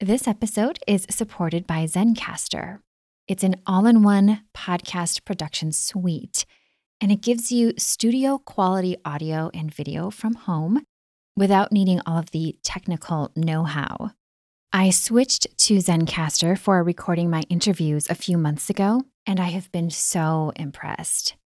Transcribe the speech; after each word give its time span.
This 0.00 0.28
episode 0.28 0.78
is 0.86 1.06
supported 1.08 1.66
by 1.66 1.84
Zencastr. 1.84 2.80
It's 3.26 3.42
an 3.42 3.56
all 3.66 3.86
in 3.86 4.02
one 4.02 4.42
podcast 4.54 5.24
production 5.24 5.72
suite, 5.72 6.44
and 7.00 7.10
it 7.10 7.22
gives 7.22 7.50
you 7.50 7.72
studio 7.78 8.36
quality 8.36 8.98
audio 9.06 9.50
and 9.54 9.72
video 9.72 10.10
from 10.10 10.34
home 10.34 10.82
without 11.34 11.72
needing 11.72 12.02
all 12.04 12.18
of 12.18 12.30
the 12.32 12.58
technical 12.62 13.32
know 13.34 13.64
how. 13.64 14.10
I 14.70 14.90
switched 14.90 15.46
to 15.60 15.78
Zencastr 15.78 16.58
for 16.58 16.82
recording 16.82 17.30
my 17.30 17.44
interviews 17.48 18.06
a 18.10 18.14
few 18.14 18.36
months 18.36 18.68
ago, 18.68 19.04
and 19.24 19.40
I 19.40 19.48
have 19.48 19.72
been 19.72 19.88
so 19.88 20.52
impressed. 20.56 21.36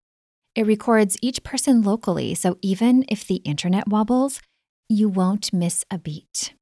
It 0.55 0.67
records 0.67 1.17
each 1.21 1.43
person 1.43 1.83
locally, 1.83 2.35
so 2.35 2.57
even 2.61 3.05
if 3.07 3.25
the 3.25 3.35
internet 3.45 3.87
wobbles, 3.87 4.41
you 4.89 5.07
won't 5.07 5.53
miss 5.53 5.85
a 5.89 5.97
beat. 5.97 6.53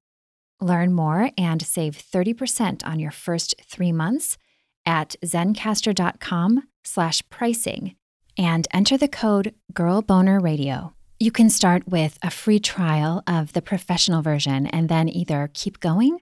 Learn 0.61 0.93
more 0.93 1.31
and 1.37 1.61
save 1.61 1.97
30% 1.97 2.85
on 2.85 2.99
your 2.99 3.11
first 3.11 3.55
three 3.65 3.93
months 3.93 4.37
at 4.85 5.15
zencastr.com 5.23 6.63
slash 6.83 7.23
pricing 7.29 7.95
and 8.37 8.67
enter 8.73 8.97
the 8.97 9.07
code 9.07 9.53
GIRLBONERRADIO. 9.73 10.93
You 11.19 11.31
can 11.31 11.49
start 11.49 11.87
with 11.87 12.17
a 12.23 12.29
free 12.29 12.59
trial 12.59 13.23
of 13.27 13.53
the 13.53 13.61
professional 13.61 14.21
version 14.21 14.67
and 14.67 14.89
then 14.89 15.09
either 15.09 15.49
keep 15.53 15.79
going 15.79 16.19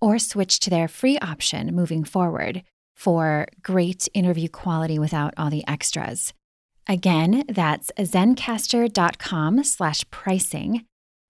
or 0.00 0.18
switch 0.18 0.60
to 0.60 0.70
their 0.70 0.88
free 0.88 1.18
option 1.18 1.74
moving 1.74 2.04
forward 2.04 2.62
for 2.96 3.46
great 3.62 4.08
interview 4.14 4.48
quality 4.48 4.98
without 4.98 5.34
all 5.36 5.50
the 5.50 5.66
extras. 5.66 6.32
Again, 6.88 7.44
that's 7.48 7.90
zencastr.com 7.98 9.64
slash 9.64 10.04
pricing 10.10 10.84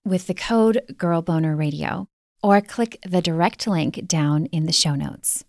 with 0.04 0.27
the 0.27 0.34
code 0.34 0.82
GIRLBONERRADIO 0.92 2.06
or 2.43 2.61
click 2.61 2.99
the 3.07 3.23
direct 3.23 3.67
link 3.67 4.07
down 4.07 4.47
in 4.47 4.67
the 4.67 4.73
show 4.73 4.95
notes. 4.95 5.45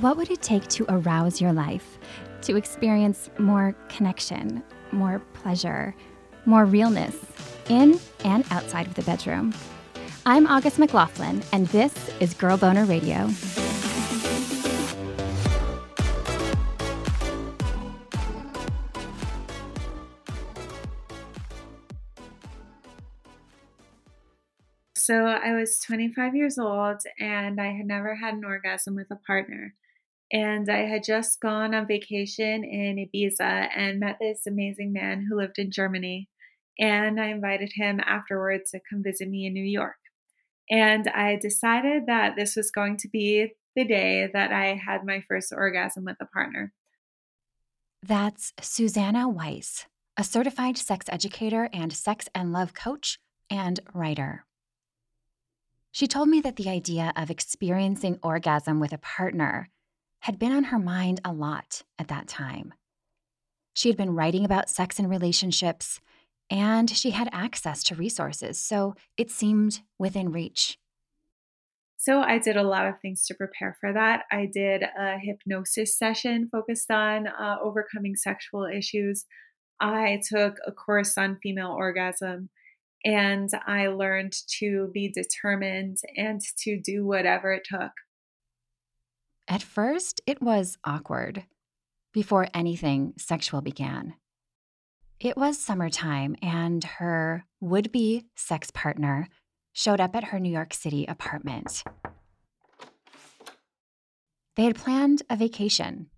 What 0.00 0.16
would 0.16 0.30
it 0.30 0.42
take 0.42 0.66
to 0.68 0.86
arouse 0.88 1.40
your 1.40 1.52
life, 1.52 1.98
to 2.42 2.56
experience 2.56 3.30
more 3.38 3.76
connection, 3.88 4.62
more 4.90 5.20
pleasure, 5.32 5.94
more 6.44 6.64
realness 6.64 7.16
in 7.68 8.00
and 8.24 8.44
outside 8.50 8.86
of 8.86 8.94
the 8.94 9.02
bedroom? 9.02 9.54
I'm 10.26 10.46
August 10.46 10.78
McLaughlin, 10.78 11.42
and 11.52 11.66
this 11.68 11.94
is 12.20 12.34
Girl 12.34 12.56
Boner 12.56 12.84
Radio. 12.84 13.28
So 25.12 25.26
I 25.26 25.52
was 25.52 25.78
25 25.80 26.34
years 26.34 26.58
old 26.58 27.02
and 27.20 27.60
I 27.60 27.72
had 27.72 27.84
never 27.84 28.14
had 28.14 28.32
an 28.32 28.46
orgasm 28.46 28.94
with 28.94 29.08
a 29.10 29.16
partner. 29.16 29.74
And 30.32 30.70
I 30.70 30.86
had 30.86 31.04
just 31.04 31.38
gone 31.38 31.74
on 31.74 31.86
vacation 31.86 32.64
in 32.64 32.96
Ibiza 32.96 33.68
and 33.76 34.00
met 34.00 34.16
this 34.18 34.46
amazing 34.46 34.90
man 34.94 35.26
who 35.28 35.36
lived 35.36 35.58
in 35.58 35.70
Germany. 35.70 36.30
And 36.78 37.20
I 37.20 37.26
invited 37.26 37.72
him 37.74 38.00
afterwards 38.00 38.70
to 38.70 38.80
come 38.88 39.02
visit 39.02 39.28
me 39.28 39.44
in 39.44 39.52
New 39.52 39.62
York. 39.62 39.98
And 40.70 41.06
I 41.08 41.36
decided 41.36 42.06
that 42.06 42.34
this 42.34 42.56
was 42.56 42.70
going 42.70 42.96
to 42.96 43.08
be 43.08 43.52
the 43.76 43.84
day 43.84 44.30
that 44.32 44.50
I 44.50 44.80
had 44.82 45.04
my 45.04 45.22
first 45.28 45.52
orgasm 45.54 46.04
with 46.04 46.16
a 46.22 46.26
partner. 46.26 46.72
That's 48.02 48.54
Suzannah 48.62 49.28
Weiss, 49.28 49.84
a 50.16 50.24
certified 50.24 50.78
sex 50.78 51.04
educator 51.10 51.68
and 51.70 51.92
sex 51.92 52.30
and 52.34 52.50
love 52.50 52.72
coach 52.72 53.18
and 53.50 53.78
writer. 53.92 54.46
She 55.92 56.06
told 56.06 56.30
me 56.30 56.40
that 56.40 56.56
the 56.56 56.70
idea 56.70 57.12
of 57.16 57.30
experiencing 57.30 58.18
orgasm 58.22 58.80
with 58.80 58.94
a 58.94 58.98
partner 58.98 59.68
had 60.20 60.38
been 60.38 60.50
on 60.52 60.64
her 60.64 60.78
mind 60.78 61.20
a 61.22 61.32
lot 61.32 61.82
at 61.98 62.08
that 62.08 62.28
time. 62.28 62.72
She 63.74 63.88
had 63.88 63.98
been 63.98 64.14
writing 64.14 64.44
about 64.44 64.70
sex 64.70 64.98
and 64.98 65.10
relationships, 65.10 66.00
and 66.48 66.88
she 66.88 67.10
had 67.10 67.28
access 67.30 67.82
to 67.84 67.94
resources, 67.94 68.58
so 68.58 68.94
it 69.18 69.30
seemed 69.30 69.80
within 69.98 70.32
reach. 70.32 70.78
So, 71.98 72.20
I 72.20 72.38
did 72.38 72.56
a 72.56 72.64
lot 72.64 72.88
of 72.88 72.98
things 73.00 73.26
to 73.26 73.34
prepare 73.34 73.76
for 73.78 73.92
that. 73.92 74.24
I 74.32 74.48
did 74.52 74.82
a 74.82 75.18
hypnosis 75.18 75.96
session 75.96 76.48
focused 76.50 76.90
on 76.90 77.28
uh, 77.28 77.56
overcoming 77.62 78.16
sexual 78.16 78.64
issues. 78.64 79.24
I 79.78 80.20
took 80.28 80.56
a 80.66 80.72
course 80.72 81.16
on 81.16 81.38
female 81.42 81.70
orgasm 81.70 82.48
and 83.04 83.50
I 83.66 83.88
learned 83.88 84.34
to 84.58 84.90
be 84.92 85.08
determined 85.08 85.98
and 86.16 86.40
to 86.58 86.80
do 86.80 87.04
whatever 87.06 87.52
it 87.52 87.66
took. 87.68 87.92
At 89.48 89.62
first, 89.62 90.20
it 90.26 90.40
was 90.40 90.78
awkward 90.84 91.44
before 92.12 92.48
anything 92.54 93.14
sexual 93.18 93.60
began. 93.60 94.14
It 95.18 95.36
was 95.36 95.58
summertime, 95.58 96.36
and 96.42 96.82
her 96.82 97.44
would 97.60 97.92
be 97.92 98.26
sex 98.34 98.70
partner 98.70 99.28
showed 99.72 100.00
up 100.00 100.14
at 100.16 100.24
her 100.24 100.40
New 100.40 100.50
York 100.50 100.74
City 100.74 101.06
apartment. 101.06 101.84
They 104.56 104.64
had 104.64 104.76
planned 104.76 105.22
a 105.30 105.36
vacation. 105.36 106.08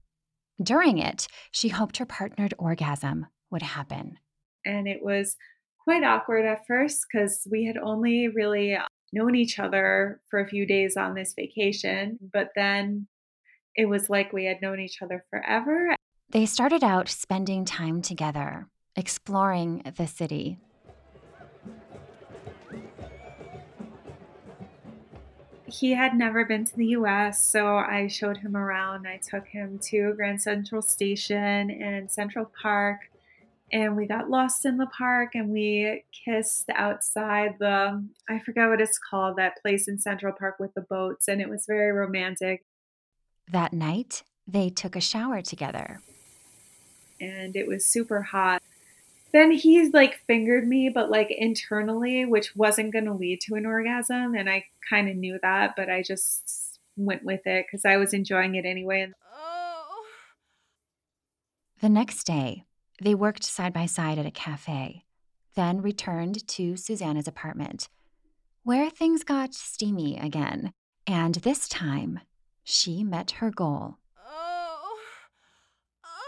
During 0.62 0.99
it, 0.99 1.28
she 1.50 1.69
hoped 1.69 1.99
her 1.99 2.06
partnered 2.06 2.55
orgasm 2.59 3.27
would 3.50 3.62
happen. 3.62 4.19
And 4.65 4.89
it 4.89 5.00
was 5.03 5.37
quite 5.84 6.03
awkward 6.03 6.47
at 6.47 6.67
first 6.67 7.06
because 7.11 7.47
we 7.50 7.65
had 7.65 7.77
only 7.77 8.28
really 8.28 8.77
known 9.12 9.34
each 9.34 9.59
other 9.59 10.21
for 10.28 10.41
a 10.41 10.49
few 10.49 10.67
days 10.67 10.97
on 10.97 11.15
this 11.15 11.34
vacation, 11.34 12.19
but 12.33 12.50
then 12.56 13.06
it 13.77 13.87
was 13.87 14.09
like 14.09 14.33
we 14.33 14.47
had 14.47 14.61
known 14.62 14.81
each 14.81 15.03
other 15.03 15.25
forever. 15.31 15.94
They 16.31 16.47
started 16.47 16.83
out 16.83 17.09
spending 17.09 17.65
time 17.65 18.03
together, 18.03 18.69
exploring 18.97 19.83
the 19.97 20.06
city. 20.06 20.59
He 25.67 25.93
had 25.93 26.15
never 26.15 26.44
been 26.44 26.65
to 26.65 26.77
the 26.77 26.87
US, 26.89 27.44
so 27.44 27.77
I 27.77 28.06
showed 28.09 28.39
him 28.39 28.56
around. 28.56 29.06
I 29.06 29.19
took 29.19 29.47
him 29.47 29.78
to 29.91 30.12
Grand 30.15 30.41
Central 30.41 30.83
Station 30.83 31.71
and 31.71 32.11
Central 32.11 32.50
Park 32.61 33.00
and 33.72 33.97
we 33.97 34.06
got 34.06 34.30
lost 34.30 34.64
in 34.64 34.76
the 34.76 34.86
park 34.86 35.34
and 35.34 35.50
we 35.50 36.04
kissed 36.25 36.69
outside 36.75 37.56
the 37.58 38.04
I 38.28 38.38
forget 38.38 38.69
what 38.69 38.80
it's 38.80 38.98
called 38.98 39.36
that 39.36 39.60
place 39.62 39.88
in 39.88 39.98
Central 39.98 40.32
Park 40.32 40.56
with 40.58 40.75
the 40.75 40.80
boats 40.82 41.28
and 41.28 41.41
it 41.41 41.48
was 41.48 41.66
very 41.66 41.92
romantic. 41.92 42.64
That 43.50 43.72
night, 43.72 44.22
they 44.47 44.70
took 44.70 44.97
a 44.97 45.00
shower 45.00 45.42
together. 45.42 46.00
And 47.20 47.56
it 47.56 47.66
was 47.66 47.86
super 47.86 48.22
hot. 48.22 48.62
Then 49.32 49.50
he's 49.50 49.92
like 49.92 50.20
fingered 50.26 50.66
me, 50.66 50.88
but 50.88 51.10
like 51.10 51.31
internally, 51.31 52.25
which 52.25 52.54
wasn't 52.54 52.92
going 52.92 53.06
to 53.06 53.12
lead 53.12 53.41
to 53.42 53.54
an 53.54 53.66
orgasm. 53.66 54.34
And 54.34 54.48
I 54.48 54.66
kind 54.88 55.08
of 55.08 55.16
knew 55.16 55.38
that, 55.42 55.75
but 55.76 55.91
I 55.91 56.02
just 56.02 56.78
went 56.96 57.25
with 57.25 57.46
it 57.46 57.66
because 57.66 57.84
I 57.84 57.96
was 57.96 58.14
enjoying 58.14 58.54
it 58.54 58.64
anyway. 58.64 59.10
Oh. 59.36 60.04
The 61.81 61.88
next 61.88 62.25
day, 62.25 62.64
they 63.04 63.15
worked 63.15 63.44
side 63.44 63.75
by 63.75 63.84
side 63.84 64.19
at 64.19 64.25
a 64.25 64.31
cafe, 64.31 65.04
then 65.54 65.82
returned 65.82 66.48
to 66.48 66.75
Suzannah's 66.75 67.28
apartment, 67.28 67.91
where 68.62 68.88
things 68.88 69.22
got 69.22 69.53
steamy 69.53 70.19
again. 70.19 70.72
And 71.06 71.34
this 71.37 71.69
time, 71.69 72.20
she 72.62 73.04
met 73.04 73.32
her 73.32 73.50
goal. 73.50 73.98
Oh. 74.26 74.97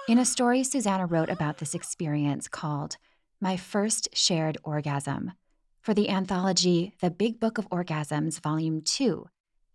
In 0.06 0.18
a 0.18 0.26
story 0.26 0.62
Susanna 0.62 1.06
wrote 1.06 1.30
about 1.30 1.58
this 1.58 1.74
experience 1.74 2.46
called 2.46 2.98
My 3.40 3.56
First 3.56 4.10
Shared 4.12 4.58
Orgasm 4.62 5.32
for 5.80 5.94
the 5.94 6.10
anthology 6.10 6.92
The 7.00 7.10
Big 7.10 7.40
Book 7.40 7.56
of 7.56 7.70
Orgasms, 7.70 8.38
Volume 8.40 8.82
2, 8.82 9.26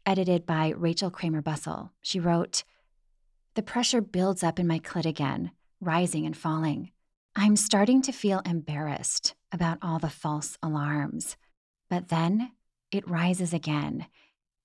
edited 0.06 0.46
by 0.46 0.74
Rachel 0.78 1.10
Kramer 1.10 1.42
Bussel, 1.42 1.90
she 2.00 2.20
wrote 2.20 2.64
The 3.56 3.64
pressure 3.64 4.02
builds 4.02 4.44
up 4.44 4.60
in 4.60 4.68
my 4.68 4.78
clit 4.78 5.08
again 5.08 5.50
rising 5.82 6.26
and 6.26 6.38
falling. 6.38 6.92
I'm 7.36 7.56
starting 7.56 8.02
to 8.04 8.12
feel 8.12 8.42
embarrassed 8.46 9.36
about 9.52 9.80
all 9.82 10.00
the 10.00 10.10
false 10.10 10.58
alarms. 10.62 11.36
But 11.90 12.10
then 12.10 12.52
it 12.92 13.10
rises 13.10 13.54
again, 13.54 14.06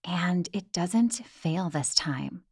and 0.04 0.48
it 0.52 0.72
doesn't 0.72 1.14
fail 1.26 1.70
this 1.70 1.94
time. 1.94 2.42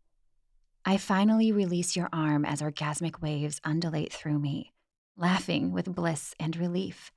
I 0.85 0.97
finally 0.97 1.53
release 1.53 1.97
your 1.97 2.09
arm 2.13 2.45
as 2.45 2.61
orgasmic 2.61 3.21
waves 3.21 3.61
undulate 3.65 4.13
through 4.13 4.39
me, 4.39 4.73
laughing 5.17 5.73
with 5.73 5.95
bliss 5.95 6.35
and 6.41 6.57
relief. 6.57 7.13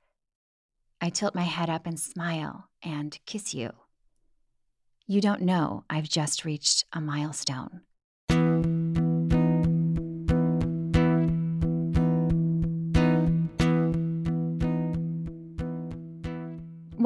I 1.00 1.10
tilt 1.10 1.34
my 1.34 1.42
head 1.42 1.70
up 1.70 1.86
and 1.86 1.98
smile 1.98 2.68
and 2.82 3.18
kiss 3.26 3.54
you. 3.54 3.72
You 5.06 5.20
don't 5.20 5.42
know 5.42 5.84
I've 5.88 6.08
just 6.08 6.44
reached 6.44 6.84
a 6.92 7.00
milestone. 7.00 7.82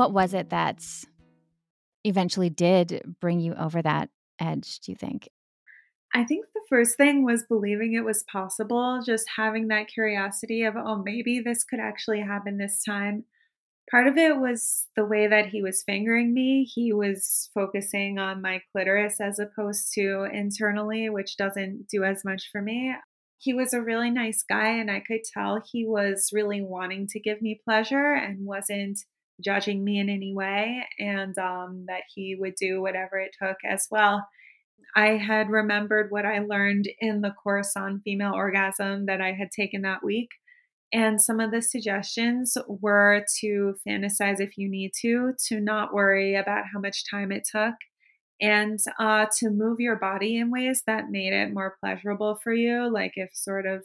What 0.03 0.13
was 0.13 0.35
it 0.35 0.51
that 0.51 0.85
eventually 2.03 2.51
did 2.51 3.15
bring 3.21 3.39
you 3.39 3.55
over 3.55 3.81
that 3.81 4.11
edge, 4.41 4.81
do 4.81 4.91
you 4.91 4.97
think? 4.97 5.29
I 6.13 6.25
think 6.25 6.47
the 6.53 6.61
first 6.69 6.97
thing 6.97 7.25
was 7.25 7.45
believing 7.49 7.95
it 7.95 8.05
was 8.05 8.25
possible, 8.25 9.01
just 9.07 9.25
having 9.37 9.69
that 9.69 9.87
curiosity 9.87 10.65
of, 10.65 10.75
oh, 10.77 11.01
maybe 11.05 11.39
this 11.39 11.63
could 11.63 11.79
actually 11.79 12.21
happen 12.21 12.59
this 12.59 12.83
time. 12.83 13.27
Part 13.93 14.09
of 14.09 14.17
it 14.17 14.39
was 14.39 14.89
the 14.97 15.05
way 15.05 15.29
that 15.29 15.47
he 15.47 15.63
was 15.63 15.85
fingering 15.85 16.35
me. 16.35 16.65
He 16.65 16.93
was 16.93 17.49
focusing 17.55 18.19
on 18.19 18.43
my 18.43 18.61
clitoris 18.73 19.21
as 19.21 19.39
opposed 19.39 19.93
to 19.95 20.25
internally, 20.33 21.11
which 21.11 21.37
doesn't 21.37 21.87
do 21.89 22.03
as 22.03 22.25
much 22.25 22.49
for 22.51 22.61
me. 22.61 22.93
He 23.39 23.55
was 23.55 23.73
a 23.73 23.81
really 23.81 24.11
nice 24.11 24.43
guy, 24.43 24.71
and 24.71 24.91
I 24.91 24.99
could 24.99 25.23
tell 25.33 25.63
he 25.65 25.87
was 25.87 26.31
really 26.33 26.61
wanting 26.61 27.07
to 27.09 27.21
give 27.21 27.41
me 27.41 27.61
pleasure 27.65 28.15
and 28.15 28.45
wasn't 28.45 28.99
judging 29.41 29.85
me 29.85 29.99
in 29.99 30.09
any 30.09 30.35
way, 30.35 30.85
and 30.99 31.37
um, 31.39 31.85
that 31.89 32.03
he 32.15 32.37
would 32.39 32.55
do 32.55 32.81
whatever 32.81 33.19
it 33.19 33.37
took 33.41 33.57
as 33.69 33.87
well. 33.91 34.27
I 34.95 35.17
had 35.17 35.49
remembered 35.49 36.11
what 36.11 36.27
I 36.27 36.41
learned 36.41 36.89
in 37.01 37.23
the 37.23 37.31
course 37.31 37.73
on 37.77 38.03
female 38.05 38.35
orgasm 38.35 39.07
that 39.07 39.21
I 39.21 39.33
had 39.33 39.51
taken 39.51 39.83
that 39.83 40.05
week 40.05 40.29
and 40.93 41.21
some 41.21 41.41
of 41.41 41.51
the 41.51 41.63
suggestions 41.63 42.57
were 42.69 43.25
to 43.41 43.75
fantasize 43.87 44.41
if 44.41 44.59
you 44.59 44.69
need 44.69 44.93
to, 45.01 45.33
to 45.49 45.59
not 45.59 45.95
worry 45.95 46.35
about 46.35 46.65
how 46.73 46.79
much 46.79 47.09
time 47.11 47.33
it 47.33 47.49
took, 47.51 47.75
and 48.41 48.79
uh, 48.99 49.27
to 49.39 49.49
move 49.49 49.81
your 49.81 49.97
body 49.97 50.37
in 50.37 50.51
ways 50.51 50.83
that 50.87 51.11
made 51.11 51.33
it 51.33 51.55
more 51.55 51.77
pleasurable 51.81 52.39
for 52.43 52.53
you. 52.53 52.93
Like 52.93 53.13
if 53.17 53.31
sort 53.33 53.67
of, 53.67 53.85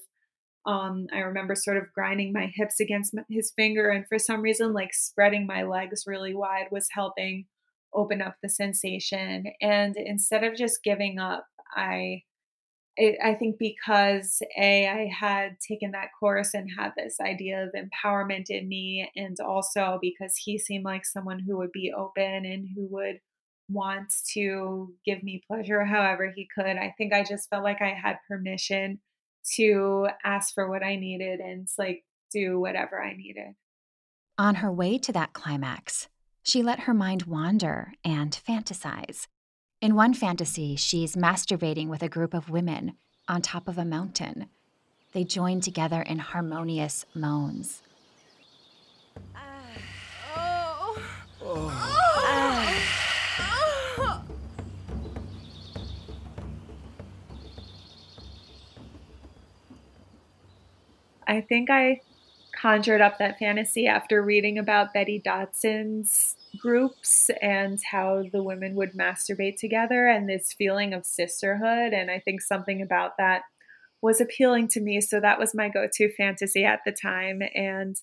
um, 0.67 1.07
I 1.13 1.19
remember 1.19 1.55
sort 1.55 1.77
of 1.77 1.93
grinding 1.93 2.33
my 2.33 2.51
hips 2.53 2.79
against 2.81 3.15
his 3.29 3.51
finger, 3.55 3.89
and 3.89 4.05
for 4.07 4.19
some 4.19 4.41
reason, 4.41 4.73
like 4.73 4.93
spreading 4.93 5.47
my 5.47 5.63
legs 5.63 6.03
really 6.05 6.35
wide 6.35 6.67
was 6.71 6.89
helping 6.91 7.45
open 7.93 8.21
up 8.21 8.35
the 8.43 8.49
sensation. 8.49 9.45
And 9.61 9.95
instead 9.97 10.43
of 10.43 10.55
just 10.55 10.83
giving 10.83 11.19
up, 11.19 11.45
I 11.73 12.23
I 12.99 13.35
think 13.35 13.57
because 13.59 14.41
A, 14.59 14.87
I 14.87 15.09
had 15.17 15.57
taken 15.65 15.91
that 15.91 16.09
course 16.19 16.53
and 16.55 16.67
had 16.77 16.93
this 16.97 17.19
idea 17.21 17.63
of 17.63 17.75
empowerment 17.75 18.49
in 18.49 18.67
me, 18.67 19.09
and 19.15 19.37
also 19.39 19.99
because 20.01 20.35
he 20.35 20.57
seemed 20.57 20.83
like 20.83 21.05
someone 21.05 21.39
who 21.39 21.57
would 21.57 21.71
be 21.71 21.93
open 21.95 22.45
and 22.45 22.67
who 22.75 22.87
would 22.91 23.19
want 23.69 24.13
to 24.33 24.93
give 25.05 25.23
me 25.23 25.43
pleasure 25.47 25.85
however 25.85 26.31
he 26.35 26.47
could. 26.53 26.65
I 26.77 26.93
think 26.97 27.13
I 27.13 27.23
just 27.23 27.49
felt 27.49 27.63
like 27.63 27.81
I 27.81 27.93
had 27.93 28.17
permission 28.27 28.99
to 29.55 30.07
ask 30.23 30.53
for 30.53 30.69
what 30.69 30.83
I 30.83 30.95
needed 30.95 31.39
and 31.39 31.67
like 31.77 32.03
do 32.31 32.59
whatever 32.59 33.01
I 33.01 33.15
needed. 33.15 33.55
On 34.37 34.55
her 34.55 34.71
way 34.71 34.97
to 34.99 35.11
that 35.13 35.33
climax, 35.33 36.09
she 36.43 36.61
let 36.61 36.81
her 36.81 36.93
mind 36.93 37.23
wander 37.23 37.93
and 38.03 38.39
fantasize. 38.47 39.27
In 39.81 39.95
one 39.95 40.13
fantasy, 40.13 40.75
she's 40.75 41.15
masturbating 41.15 41.87
with 41.87 42.01
a 42.01 42.09
group 42.09 42.33
of 42.33 42.49
women 42.49 42.93
on 43.27 43.41
top 43.41 43.67
of 43.67 43.77
a 43.77 43.85
mountain. 43.85 44.47
They 45.13 45.23
join 45.23 45.61
together 45.61 46.01
in 46.01 46.19
harmonious 46.19 47.05
moans. 47.13 47.81
Ah. 49.35 49.41
Oh. 50.35 51.01
Oh. 51.41 51.96
I 61.27 61.41
think 61.41 61.69
I 61.69 62.01
conjured 62.59 63.01
up 63.01 63.19
that 63.19 63.37
fantasy 63.37 63.85
after 63.87 64.21
reading 64.21 64.57
about 64.57 64.93
Betty 64.93 65.21
Dodson's 65.23 66.35
groups 66.59 67.29
and 67.41 67.79
how 67.91 68.23
the 68.31 68.41
women 68.41 68.75
would 68.75 68.93
masturbate 68.93 69.57
together 69.57 70.07
and 70.07 70.27
this 70.27 70.53
feeling 70.53 70.93
of 70.93 71.05
sisterhood. 71.05 71.93
And 71.93 72.09
I 72.09 72.19
think 72.19 72.41
something 72.41 72.81
about 72.81 73.17
that 73.17 73.43
was 74.01 74.21
appealing 74.21 74.69
to 74.69 74.81
me. 74.81 75.01
So 75.01 75.19
that 75.19 75.39
was 75.39 75.53
my 75.53 75.69
go 75.69 75.87
to 75.91 76.13
fantasy 76.13 76.63
at 76.63 76.79
the 76.85 76.91
time. 76.91 77.41
And 77.53 77.95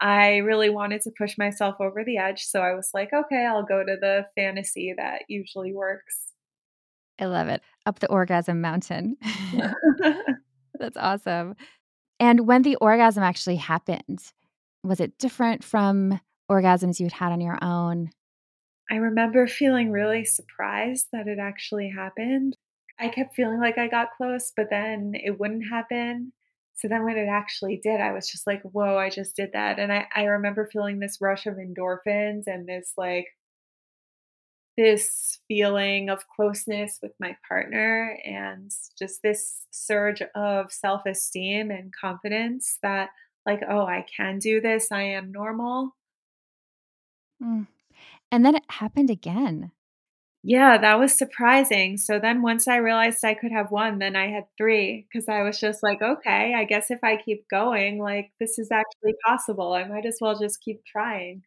I 0.00 0.36
really 0.36 0.70
wanted 0.70 1.00
to 1.02 1.12
push 1.16 1.38
myself 1.38 1.76
over 1.80 2.04
the 2.04 2.18
edge. 2.18 2.44
So 2.44 2.60
I 2.60 2.74
was 2.74 2.90
like, 2.92 3.12
okay, 3.12 3.46
I'll 3.46 3.64
go 3.64 3.84
to 3.84 3.96
the 4.00 4.26
fantasy 4.36 4.94
that 4.96 5.22
usually 5.28 5.72
works. 5.72 6.32
I 7.18 7.24
love 7.24 7.48
it. 7.48 7.62
Up 7.86 7.98
the 7.98 8.08
orgasm 8.08 8.60
mountain. 8.60 9.16
That's 10.78 10.96
awesome. 10.96 11.56
And 12.18 12.46
when 12.46 12.62
the 12.62 12.76
orgasm 12.76 13.22
actually 13.22 13.56
happened, 13.56 14.20
was 14.82 15.00
it 15.00 15.18
different 15.18 15.62
from 15.62 16.20
orgasms 16.50 17.00
you'd 17.00 17.12
had 17.12 17.32
on 17.32 17.40
your 17.40 17.58
own? 17.62 18.10
I 18.90 18.96
remember 18.96 19.46
feeling 19.46 19.90
really 19.90 20.24
surprised 20.24 21.08
that 21.12 21.26
it 21.26 21.38
actually 21.40 21.90
happened. 21.90 22.56
I 22.98 23.08
kept 23.08 23.34
feeling 23.34 23.60
like 23.60 23.78
I 23.78 23.88
got 23.88 24.16
close, 24.16 24.52
but 24.56 24.70
then 24.70 25.12
it 25.14 25.38
wouldn't 25.38 25.68
happen. 25.70 26.32
So 26.74 26.88
then 26.88 27.04
when 27.04 27.16
it 27.16 27.28
actually 27.28 27.80
did, 27.82 28.00
I 28.00 28.12
was 28.12 28.28
just 28.28 28.46
like, 28.46 28.62
whoa, 28.62 28.96
I 28.96 29.10
just 29.10 29.34
did 29.34 29.50
that. 29.54 29.78
And 29.78 29.92
I, 29.92 30.06
I 30.14 30.24
remember 30.24 30.68
feeling 30.70 30.98
this 30.98 31.18
rush 31.20 31.46
of 31.46 31.54
endorphins 31.54 32.44
and 32.46 32.66
this 32.66 32.92
like 32.96 33.26
this 34.76 35.40
feeling 35.48 36.10
of 36.10 36.28
closeness 36.28 36.98
with 37.02 37.12
my 37.20 37.36
partner 37.48 38.18
and 38.24 38.70
just 38.98 39.22
this 39.22 39.66
surge 39.70 40.22
of 40.34 40.72
self-esteem 40.72 41.70
and 41.70 41.92
confidence 41.98 42.78
that 42.82 43.10
like, 43.46 43.62
oh, 43.68 43.86
I 43.86 44.04
can 44.16 44.38
do 44.38 44.60
this. 44.60 44.92
I 44.92 45.02
am 45.02 45.32
normal. 45.32 45.94
Mm. 47.42 47.66
And 48.32 48.44
then 48.46 48.54
it 48.56 48.64
happened 48.70 49.10
again. 49.10 49.72
Yeah, 50.44 50.78
that 50.78 50.98
was 50.98 51.16
surprising. 51.16 51.96
So 51.96 52.18
then 52.20 52.40
once 52.42 52.68
I 52.68 52.76
realized 52.76 53.24
I 53.24 53.34
could 53.34 53.50
have 53.52 53.70
one, 53.70 53.98
then 53.98 54.14
I 54.16 54.28
had 54.28 54.44
3 54.56 55.06
because 55.10 55.28
I 55.28 55.42
was 55.42 55.58
just 55.58 55.82
like, 55.82 56.00
"Okay, 56.02 56.54
I 56.54 56.64
guess 56.64 56.90
if 56.90 57.02
I 57.02 57.16
keep 57.16 57.48
going, 57.48 57.98
like, 57.98 58.32
this 58.38 58.58
is 58.58 58.70
actually 58.70 59.14
possible. 59.24 59.72
I 59.72 59.84
might 59.84 60.06
as 60.06 60.18
well 60.20 60.38
just 60.38 60.60
keep 60.62 60.84
trying." 60.84 61.42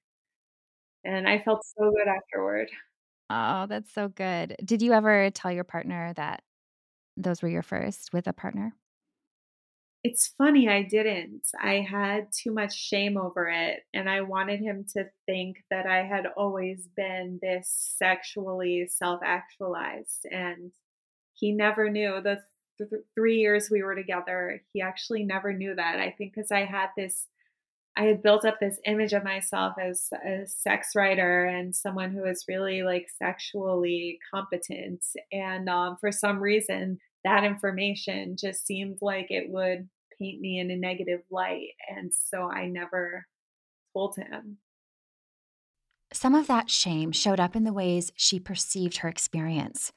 And 1.05 1.27
I 1.27 1.39
felt 1.39 1.63
so 1.65 1.91
good 1.91 2.07
afterward. 2.07 2.69
Oh, 3.29 3.67
that's 3.67 3.91
so 3.91 4.07
good. 4.09 4.55
Did 4.63 4.81
you 4.81 4.93
ever 4.93 5.29
tell 5.31 5.51
your 5.51 5.63
partner 5.63 6.13
that 6.13 6.43
those 7.17 7.43
were 7.43 7.49
your 7.49 7.63
first 7.63 8.13
with 8.13 8.27
a 8.27 8.33
partner? 8.33 8.75
It's 10.03 10.27
funny, 10.29 10.69
I 10.69 10.83
didn't. 10.83 11.47
I 11.59 11.75
had 11.81 12.31
too 12.31 12.53
much 12.53 12.73
shame 12.73 13.17
over 13.17 13.49
it, 13.49 13.83
and 13.93 14.09
I 14.09 14.21
wanted 14.21 14.61
him 14.61 14.85
to 14.93 15.11
think 15.25 15.65
that 15.69 15.85
I 15.85 16.03
had 16.05 16.25
always 16.25 16.87
been 16.87 17.39
this 17.41 17.69
sexually 17.69 18.87
self-actualized, 18.87 20.25
and 20.31 20.71
he 21.33 21.53
never 21.53 21.89
knew. 21.89 22.21
The 22.21 22.43
th- 22.79 22.91
th- 22.91 23.03
3 23.15 23.37
years 23.39 23.71
we 23.71 23.83
were 23.83 23.95
together, 23.95 24.63
he 24.73 24.81
actually 24.81 25.25
never 25.25 25.53
knew 25.53 25.75
that. 25.75 25.99
I 26.01 26.11
think 26.11 26.35
because 26.35 26.51
I 26.51 26.65
had 26.65 26.91
this 26.97 27.28
I 27.99 28.03
had 28.03 28.23
built 28.23 28.45
up 28.45 28.61
this 28.61 28.79
image 28.85 29.11
of 29.11 29.25
myself 29.25 29.73
as 29.77 30.07
a 30.25 30.47
sex 30.47 30.91
writer 30.95 31.43
and 31.43 31.75
someone 31.75 32.11
who 32.11 32.21
was 32.21 32.45
really 32.47 32.81
like 32.81 33.07
sexually 33.17 34.19
competent. 34.33 35.03
And 35.33 35.67
um, 35.67 35.97
for 35.99 36.09
some 36.09 36.39
reason, 36.39 36.99
that 37.25 37.43
information 37.43 38.37
just 38.39 38.65
seemed 38.65 38.99
like 39.01 39.27
it 39.29 39.49
would 39.49 39.89
paint 40.17 40.39
me 40.39 40.59
in 40.59 40.71
a 40.71 40.77
negative 40.77 41.19
light. 41.29 41.71
And 41.93 42.13
so 42.13 42.49
I 42.49 42.67
never 42.67 43.25
told 43.93 44.15
him. 44.15 44.59
Some 46.13 46.35
of 46.35 46.47
that 46.47 46.69
shame 46.69 47.11
showed 47.11 47.41
up 47.41 47.53
in 47.53 47.65
the 47.65 47.73
ways 47.73 48.13
she 48.15 48.39
perceived 48.39 48.97
her 48.97 49.09
experience. 49.09 49.91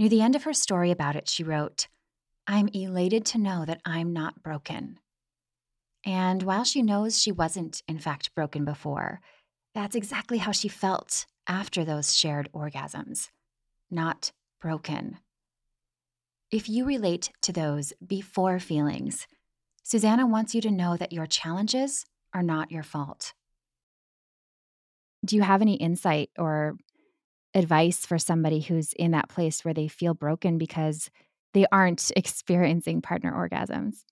Near 0.00 0.08
the 0.08 0.20
end 0.20 0.34
of 0.34 0.42
her 0.42 0.52
story 0.52 0.90
about 0.90 1.14
it, 1.14 1.28
she 1.28 1.44
wrote, 1.44 1.86
I'm 2.48 2.68
elated 2.74 3.24
to 3.26 3.38
know 3.38 3.64
that 3.66 3.80
I'm 3.84 4.12
not 4.12 4.42
broken. 4.42 4.98
And 6.04 6.42
while 6.42 6.64
she 6.64 6.82
knows 6.82 7.20
she 7.20 7.32
wasn't, 7.32 7.82
in 7.86 7.98
fact, 7.98 8.34
broken 8.34 8.64
before, 8.64 9.20
that's 9.74 9.94
exactly 9.94 10.38
how 10.38 10.52
she 10.52 10.68
felt 10.68 11.26
after 11.46 11.84
those 11.84 12.16
shared 12.16 12.48
orgasms 12.54 13.28
not 13.90 14.32
broken. 14.60 15.18
If 16.50 16.68
you 16.68 16.84
relate 16.84 17.30
to 17.42 17.52
those 17.52 17.92
before 18.04 18.58
feelings, 18.58 19.26
Suzannah 19.82 20.26
wants 20.26 20.54
you 20.54 20.60
to 20.62 20.70
know 20.70 20.96
that 20.96 21.12
your 21.12 21.26
challenges 21.26 22.04
are 22.34 22.42
not 22.42 22.70
your 22.70 22.82
fault. 22.82 23.34
Do 25.24 25.36
you 25.36 25.42
have 25.42 25.62
any 25.62 25.74
insight 25.74 26.30
or 26.38 26.76
advice 27.54 28.06
for 28.06 28.18
somebody 28.18 28.60
who's 28.60 28.92
in 28.94 29.10
that 29.10 29.28
place 29.28 29.64
where 29.64 29.74
they 29.74 29.88
feel 29.88 30.14
broken 30.14 30.58
because 30.58 31.10
they 31.52 31.66
aren't 31.72 32.10
experiencing 32.16 33.02
partner 33.02 33.32
orgasms? 33.32 34.04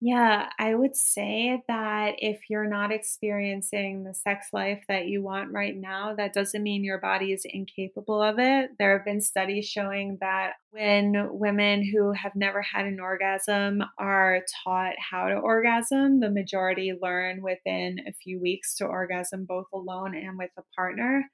Yeah, 0.00 0.48
I 0.60 0.76
would 0.76 0.94
say 0.94 1.60
that 1.66 2.14
if 2.18 2.48
you're 2.48 2.68
not 2.68 2.92
experiencing 2.92 4.04
the 4.04 4.14
sex 4.14 4.48
life 4.52 4.84
that 4.86 5.08
you 5.08 5.22
want 5.24 5.50
right 5.52 5.74
now, 5.76 6.14
that 6.14 6.32
doesn't 6.32 6.62
mean 6.62 6.84
your 6.84 7.00
body 7.00 7.32
is 7.32 7.42
incapable 7.44 8.22
of 8.22 8.38
it. 8.38 8.70
There 8.78 8.96
have 8.96 9.04
been 9.04 9.20
studies 9.20 9.66
showing 9.66 10.18
that 10.20 10.52
when 10.70 11.26
women 11.32 11.84
who 11.84 12.12
have 12.12 12.36
never 12.36 12.62
had 12.62 12.86
an 12.86 13.00
orgasm 13.00 13.82
are 13.98 14.42
taught 14.62 14.94
how 15.10 15.26
to 15.28 15.34
orgasm, 15.34 16.20
the 16.20 16.30
majority 16.30 16.92
learn 17.02 17.42
within 17.42 17.98
a 18.06 18.12
few 18.12 18.40
weeks 18.40 18.76
to 18.76 18.84
orgasm 18.86 19.46
both 19.46 19.66
alone 19.74 20.14
and 20.14 20.38
with 20.38 20.50
a 20.56 20.62
partner. 20.76 21.28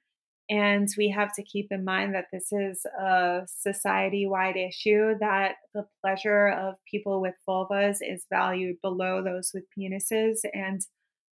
And 0.49 0.87
we 0.97 1.09
have 1.09 1.33
to 1.33 1.43
keep 1.43 1.71
in 1.71 1.83
mind 1.83 2.13
that 2.13 2.27
this 2.31 2.51
is 2.51 2.85
a 2.85 3.47
society 3.47 4.27
wide 4.27 4.55
issue, 4.55 5.15
that 5.19 5.55
the 5.73 5.87
pleasure 6.01 6.49
of 6.49 6.75
people 6.89 7.19
with 7.19 7.33
vulvas 7.47 7.97
is 8.01 8.25
valued 8.31 8.77
below 8.81 9.23
those 9.23 9.51
with 9.53 9.63
penises. 9.77 10.41
And 10.53 10.81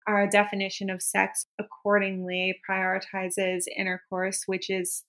our 0.07 0.27
definition 0.27 0.91
of 0.91 1.01
sex 1.01 1.47
accordingly 1.57 2.59
prioritizes 2.69 3.63
intercourse, 3.75 4.43
which 4.45 4.69
is 4.69 5.03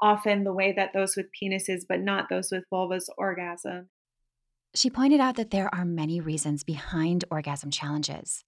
often 0.00 0.42
the 0.42 0.52
way 0.52 0.72
that 0.72 0.90
those 0.92 1.16
with 1.16 1.26
penises, 1.40 1.82
but 1.88 2.00
not 2.00 2.28
those 2.28 2.50
with 2.50 2.64
vulvas, 2.72 3.04
orgasm. 3.16 3.88
She 4.74 4.90
pointed 4.90 5.20
out 5.20 5.36
that 5.36 5.52
there 5.52 5.72
are 5.72 5.84
many 5.84 6.20
reasons 6.20 6.64
behind 6.64 7.24
orgasm 7.30 7.70
challenges. 7.70 8.44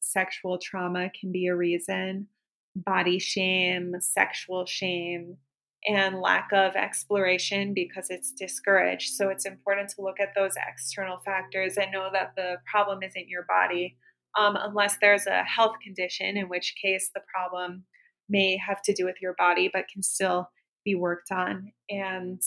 Sexual 0.00 0.58
trauma 0.58 1.10
can 1.10 1.30
be 1.30 1.46
a 1.46 1.54
reason 1.54 2.28
body 2.76 3.18
shame, 3.18 3.94
sexual 4.00 4.66
shame, 4.66 5.36
and 5.88 6.20
lack 6.20 6.50
of 6.52 6.74
exploration 6.76 7.72
because 7.74 8.08
it's 8.10 8.32
discouraged. 8.32 9.14
So 9.14 9.28
it's 9.28 9.46
important 9.46 9.90
to 9.90 10.02
look 10.02 10.20
at 10.20 10.34
those 10.36 10.54
external 10.68 11.18
factors 11.24 11.76
and 11.76 11.90
know 11.90 12.10
that 12.12 12.32
the 12.36 12.56
problem 12.70 13.02
isn't 13.02 13.28
your 13.28 13.46
body, 13.48 13.96
um, 14.38 14.56
unless 14.60 14.98
there's 15.00 15.26
a 15.26 15.42
health 15.44 15.76
condition, 15.82 16.36
in 16.36 16.48
which 16.48 16.74
case 16.80 17.10
the 17.14 17.22
problem 17.34 17.84
may 18.28 18.58
have 18.58 18.82
to 18.82 18.92
do 18.92 19.04
with 19.04 19.16
your 19.20 19.34
body, 19.38 19.70
but 19.72 19.88
can 19.92 20.02
still 20.02 20.50
be 20.84 20.94
worked 20.94 21.32
on. 21.32 21.72
And 21.88 22.40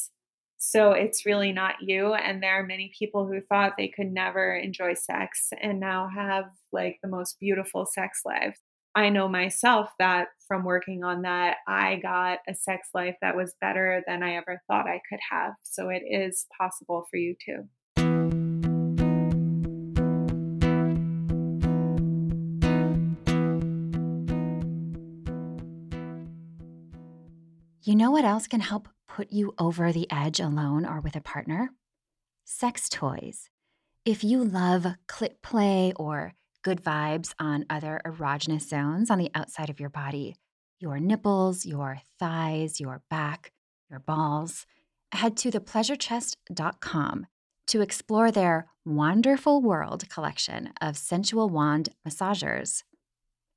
so 0.58 0.92
it's 0.92 1.26
really 1.26 1.52
not 1.52 1.76
you. 1.82 2.14
And 2.14 2.42
there 2.42 2.58
are 2.58 2.66
many 2.66 2.92
people 2.98 3.28
who 3.28 3.42
thought 3.42 3.74
they 3.78 3.90
could 3.90 4.12
never 4.12 4.56
enjoy 4.56 4.94
sex 4.94 5.50
and 5.62 5.80
now 5.80 6.08
have 6.16 6.46
like 6.72 7.00
the 7.04 7.10
most 7.10 7.38
beautiful 7.40 7.86
sex 7.86 8.22
lives. 8.24 8.60
I 8.96 9.10
know 9.10 9.28
myself 9.28 9.90
that 9.98 10.28
from 10.48 10.64
working 10.64 11.04
on 11.04 11.24
that, 11.24 11.58
I 11.68 11.96
got 11.96 12.40
a 12.48 12.54
sex 12.54 12.90
life 12.94 13.16
that 13.24 13.36
was 13.36 13.56
better 13.60 14.04
than 14.06 14.22
I 14.22 14.36
ever 14.36 14.62
thought 14.68 14.86
I 14.86 15.02
could 15.10 15.20
have. 15.32 15.54
So 15.64 15.90
it 15.90 16.04
is 16.08 16.46
possible 16.60 17.08
for 17.10 17.18
you 17.18 17.36
too. 17.44 17.64
You 27.82 27.96
know 27.96 28.12
what 28.12 28.26
else 28.26 28.48
can 28.48 28.62
help 28.62 28.88
put 29.08 29.32
you 29.32 29.56
over 29.58 29.92
the 29.92 30.08
edge 30.12 30.40
alone 30.40 30.86
or 30.86 31.02
with 31.02 31.16
a 31.16 31.22
partner? 31.22 31.72
Sex 32.46 32.90
toys. 32.90 33.50
If 34.06 34.24
you 34.24 34.44
love 34.44 34.86
clit 35.08 35.42
play 35.42 35.94
or 35.96 36.36
good 36.64 36.82
vibes 36.82 37.34
on 37.40 37.66
other 37.70 38.02
erogenous 38.06 38.68
zones 38.68 39.12
on 39.12 39.20
the 39.20 39.32
outside 39.36 39.70
of 39.70 39.80
your 39.80 39.90
body 39.90 40.36
your 40.80 41.00
nipples, 41.00 41.66
your 41.66 42.02
thighs, 42.20 42.82
your 42.82 43.02
back, 43.10 43.54
your 43.90 44.02
balls. 44.02 44.66
Head 45.14 45.38
to 45.38 45.50
thepleasurechest.com 45.50 47.26
to 47.68 47.82
explore 47.82 48.32
their 48.32 48.68
Wonderful 48.84 49.62
World 49.62 50.10
collection 50.10 50.74
of 50.82 50.98
sensual 50.98 51.48
wand 51.48 51.88
massagers. 52.06 52.84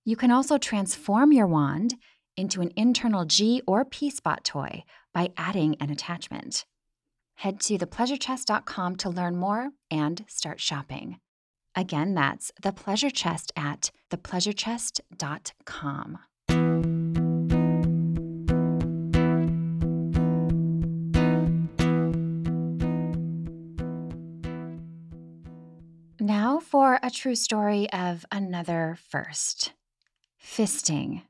You 0.05 0.15
can 0.15 0.31
also 0.31 0.57
transform 0.57 1.33
your 1.33 1.49
wand 1.49 1.97
into 2.37 2.61
an 2.61 2.71
internal 2.77 3.25
G 3.25 3.61
or 3.67 3.85
P 3.85 4.09
spot 4.09 4.45
toy 4.45 4.85
by 5.13 5.33
adding 5.37 5.75
an 5.81 5.91
attachment. 5.91 6.65
Head 7.35 7.59
to 7.63 7.77
thepleasurechest.com 7.77 8.97
to 8.97 9.11
learn 9.11 9.37
more 9.37 9.71
and 9.91 10.25
start 10.29 10.61
shopping. 10.61 11.19
Again, 11.77 12.15
that's 12.15 12.51
the 12.63 12.73
pleasure 12.73 13.11
chest 13.11 13.53
at 13.55 13.91
thepleasurechest.com. 14.11 16.19
Now 26.19 26.59
for 26.59 26.99
a 27.03 27.11
true 27.11 27.35
story 27.35 27.93
of 27.93 28.25
another 28.33 28.97
first 29.11 29.75
fisting. 30.43 31.23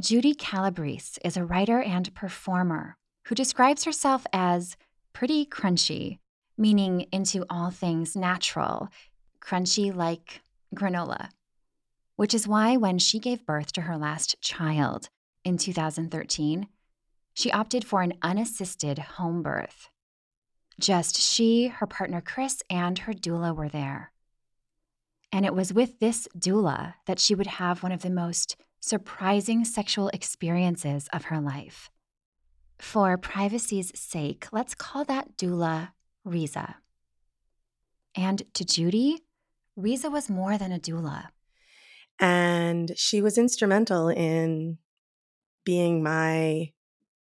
Judy 0.00 0.34
Calabrese 0.34 1.18
is 1.24 1.36
a 1.36 1.44
writer 1.44 1.82
and 1.82 2.14
performer 2.14 2.96
who 3.26 3.34
describes 3.34 3.84
herself 3.84 4.24
as 4.32 4.76
pretty 5.12 5.44
crunchy, 5.44 6.18
meaning 6.56 7.06
into 7.12 7.44
all 7.50 7.70
things 7.70 8.16
natural, 8.16 8.88
crunchy 9.44 9.94
like 9.94 10.42
granola, 10.74 11.30
which 12.16 12.34
is 12.34 12.48
why 12.48 12.76
when 12.76 12.98
she 12.98 13.18
gave 13.18 13.46
birth 13.46 13.72
to 13.72 13.82
her 13.82 13.96
last 13.96 14.40
child 14.40 15.08
in 15.44 15.58
2013, 15.58 16.68
she 17.34 17.52
opted 17.52 17.84
for 17.84 18.02
an 18.02 18.14
unassisted 18.22 18.98
home 18.98 19.42
birth. 19.42 19.88
Just 20.78 21.20
she, 21.20 21.68
her 21.68 21.86
partner 21.86 22.20
Chris, 22.20 22.62
and 22.70 23.00
her 23.00 23.12
doula 23.12 23.54
were 23.54 23.68
there. 23.68 24.12
And 25.30 25.46
it 25.46 25.54
was 25.54 25.72
with 25.72 25.98
this 25.98 26.28
doula 26.36 26.94
that 27.06 27.18
she 27.18 27.34
would 27.34 27.46
have 27.46 27.82
one 27.82 27.92
of 27.92 28.02
the 28.02 28.10
most 28.10 28.56
surprising 28.80 29.64
sexual 29.64 30.08
experiences 30.08 31.08
of 31.12 31.24
her 31.24 31.40
life. 31.40 31.90
For 32.78 33.16
privacy's 33.16 33.92
sake, 33.94 34.48
let's 34.52 34.74
call 34.74 35.04
that 35.04 35.36
doula 35.36 35.90
Riza. 36.24 36.76
And 38.14 38.42
to 38.54 38.64
Judy, 38.64 39.20
Riza 39.76 40.10
was 40.10 40.28
more 40.28 40.58
than 40.58 40.72
a 40.72 40.78
doula. 40.78 41.28
And 42.18 42.92
she 42.96 43.22
was 43.22 43.38
instrumental 43.38 44.08
in 44.08 44.78
being 45.64 46.02
my 46.02 46.72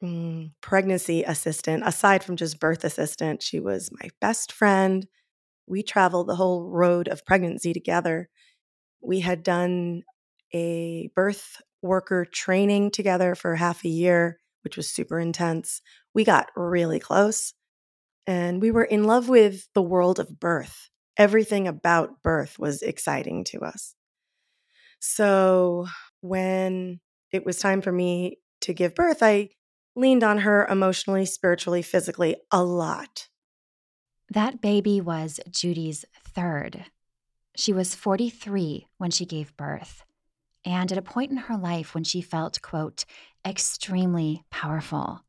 mm, 0.03 0.51
pregnancy 0.62 1.24
assistant. 1.24 1.84
Aside 1.86 2.24
from 2.24 2.38
just 2.38 2.60
birth 2.60 2.84
assistant, 2.84 3.43
she 3.43 3.60
was 3.60 3.89
my 3.91 4.10
best 4.22 4.51
friend. 4.51 5.05
We 5.67 5.84
traveled 5.84 6.27
the 6.27 6.36
whole 6.36 6.69
road 6.69 7.08
of 7.08 7.25
pregnancy 7.25 7.74
together. 7.74 8.29
We 9.01 9.19
had 9.19 9.43
done 9.43 10.03
a 10.53 11.10
birth 11.15 11.62
worker 11.81 12.25
training 12.25 12.91
together 12.91 13.36
for 13.36 13.55
half 13.55 13.86
a 13.86 13.89
year, 13.89 14.39
which 14.63 14.77
was 14.77 14.89
super 14.89 15.19
intense. 15.19 15.81
We 16.13 16.24
got 16.24 16.50
really 16.55 17.00
close 17.00 17.53
and 18.25 18.62
we 18.62 18.72
were 18.72 18.84
in 18.84 19.03
love 19.05 19.29
with 19.29 19.67
the 19.74 19.81
world 19.81 20.19
of 20.19 20.39
birth 20.39 20.89
everything 21.19 21.67
about 21.67 22.23
birth 22.23 22.57
was 22.57 22.81
exciting 22.81 23.43
to 23.43 23.59
us. 23.59 23.93
So 24.99 25.88
when 26.21 27.01
it 27.31 27.45
was 27.45 27.59
time 27.59 27.81
for 27.81 27.91
me 27.91 28.39
to 28.61 28.73
give 28.73 28.95
birth, 28.95 29.21
I 29.21 29.49
leaned 29.95 30.23
on 30.23 30.39
her 30.39 30.65
emotionally, 30.65 31.25
spiritually, 31.25 31.81
physically 31.81 32.38
a 32.51 32.63
lot. 32.63 33.27
That 34.31 34.61
baby 34.61 35.01
was 35.01 35.39
Judy's 35.49 36.05
third. 36.23 36.85
She 37.55 37.73
was 37.73 37.95
43 37.95 38.88
when 38.97 39.11
she 39.11 39.25
gave 39.25 39.57
birth, 39.57 40.03
and 40.65 40.91
at 40.91 40.97
a 40.97 41.01
point 41.01 41.31
in 41.31 41.38
her 41.38 41.57
life 41.57 41.93
when 41.93 42.03
she 42.03 42.21
felt, 42.21 42.61
quote, 42.61 43.03
extremely 43.45 44.45
powerful. 44.49 45.21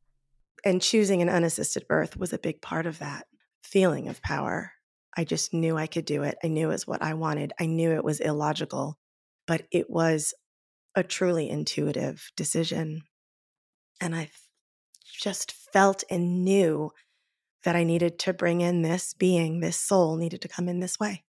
And 0.65 0.83
choosing 0.83 1.23
an 1.23 1.29
unassisted 1.29 1.89
birth 1.89 2.17
was 2.17 2.33
a 2.33 2.39
big 2.39 2.61
part 2.61 2.87
of 2.87 2.99
that 2.99 3.27
feeling 3.63 4.07
of 4.07 4.23
power. 4.23 4.73
I 5.17 5.25
just 5.25 5.53
knew 5.53 5.77
I 5.77 5.87
could 5.87 6.05
do 6.05 6.23
it. 6.23 6.37
I 6.43 6.49
knew 6.49 6.69
it 6.69 6.73
was 6.73 6.87
what 6.87 7.03
I 7.03 7.15
wanted. 7.15 7.53
I 7.59 7.67
knew 7.67 7.93
it 7.93 8.05
was 8.05 8.21
illogical, 8.21 8.99
but 9.47 9.67
it 9.71 9.91
was 9.91 10.35
a 10.95 11.03
truly 11.03 11.49
intuitive 11.49 12.31
decision. 12.37 13.03
And 14.01 14.15
I 14.15 14.31
just 15.21 15.53
felt 15.73 16.05
and 16.11 16.45
knew 16.45 16.91
that 17.65 17.77
I 17.77 17.85
needed 17.85 18.19
to 18.21 18.33
bring 18.33 18.61
in 18.61 18.83
this 18.83 19.13
being, 19.15 19.61
this 19.61 19.77
soul 19.77 20.17
needed 20.17 20.41
to 20.43 20.49
come 20.49 20.69
in 20.69 20.81
this 20.81 20.99
way. 20.99 21.25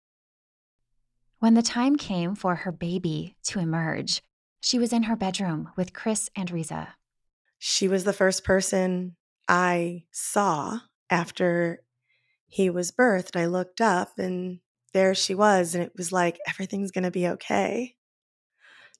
When 1.40 1.54
the 1.54 1.62
time 1.62 1.96
came 1.96 2.36
for 2.36 2.56
her 2.56 2.72
baby 2.72 3.38
to 3.44 3.60
emerge, 3.60 4.22
she 4.62 4.78
was 4.78 4.92
in 4.92 5.04
her 5.04 5.16
bedroom 5.16 5.70
with 5.76 5.94
Chris 5.94 6.30
and 6.36 6.52
Riza. 6.52 6.96
She 7.58 7.88
was 7.88 8.04
the 8.04 8.14
first 8.14 8.44
person 8.44 9.16
I 9.48 10.04
saw 10.12 10.80
after 11.10 11.82
he 12.50 12.70
was 12.70 12.92
birthed, 12.92 13.40
I 13.40 13.46
looked 13.46 13.80
up 13.80 14.18
and 14.18 14.60
there 14.92 15.14
she 15.14 15.36
was. 15.36 15.76
And 15.76 15.84
it 15.84 15.94
was 15.96 16.12
like, 16.12 16.40
everything's 16.48 16.92
going 16.92 17.04
to 17.04 17.12
be 17.12 17.28
okay. 17.28 17.96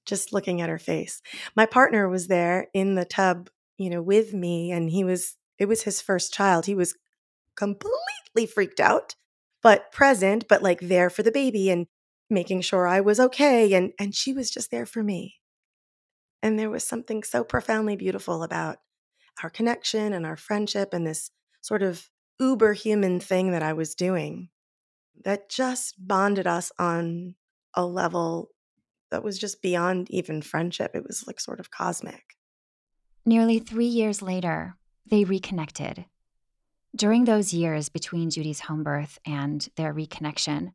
Just 0.06 0.32
looking 0.32 0.62
at 0.62 0.70
her 0.70 0.80
face. 0.80 1.22
My 1.56 1.66
partner 1.66 2.08
was 2.08 2.28
there 2.28 2.68
in 2.74 2.96
the 2.96 3.06
tub, 3.06 3.50
you 3.78 3.90
know, 3.90 4.02
with 4.02 4.34
me, 4.34 4.72
and 4.72 4.90
he 4.90 5.04
was, 5.04 5.36
it 5.58 5.68
was 5.68 5.84
his 5.84 6.00
first 6.00 6.34
child. 6.34 6.68
He 6.68 6.76
was 6.76 6.96
completely 7.56 8.46
freaked 8.48 8.80
out, 8.80 9.16
but 9.62 9.92
present, 9.92 10.48
but 10.48 10.64
like 10.64 10.80
there 10.80 11.10
for 11.10 11.24
the 11.24 11.32
baby 11.32 11.70
and 11.70 11.88
making 12.30 12.62
sure 12.62 12.88
I 12.88 13.02
was 13.02 13.20
okay. 13.20 13.74
And, 13.74 13.92
and 14.00 14.16
she 14.16 14.32
was 14.32 14.52
just 14.52 14.72
there 14.72 14.86
for 14.86 15.04
me. 15.04 15.36
And 16.42 16.58
there 16.58 16.70
was 16.70 16.84
something 16.84 17.24
so 17.24 17.44
profoundly 17.44 17.96
beautiful 17.96 18.44
about 18.44 18.78
our 19.44 19.50
connection 19.50 20.14
and 20.14 20.26
our 20.26 20.38
friendship 20.38 20.94
and 20.94 21.06
this 21.06 21.32
sort 21.62 21.82
of 21.82 22.10
uber 22.40 22.74
human 22.74 23.20
thing 23.20 23.52
that 23.52 23.64
I 23.64 23.74
was 23.74 23.96
doing 23.96 24.50
that 25.24 25.50
just 25.50 25.96
bonded 26.00 26.48
us 26.48 26.72
on 26.80 27.36
a 27.74 27.86
level 27.86 28.50
that 29.12 29.24
was 29.24 29.38
just 29.38 29.62
beyond 29.62 30.10
even 30.10 30.42
friendship. 30.42 30.92
It 30.94 31.04
was 31.06 31.26
like 31.28 31.40
sort 31.40 31.60
of 31.60 31.72
cosmic. 31.72 32.38
Nearly 33.26 33.60
three 33.60 33.86
years 33.86 34.22
later, 34.22 34.76
they 35.10 35.24
reconnected. 35.24 36.06
During 36.96 37.26
those 37.26 37.54
years 37.54 37.90
between 37.90 38.30
Judy's 38.30 38.62
home 38.62 38.84
birth 38.84 39.20
and 39.26 39.68
their 39.76 39.94
reconnection, 39.94 40.74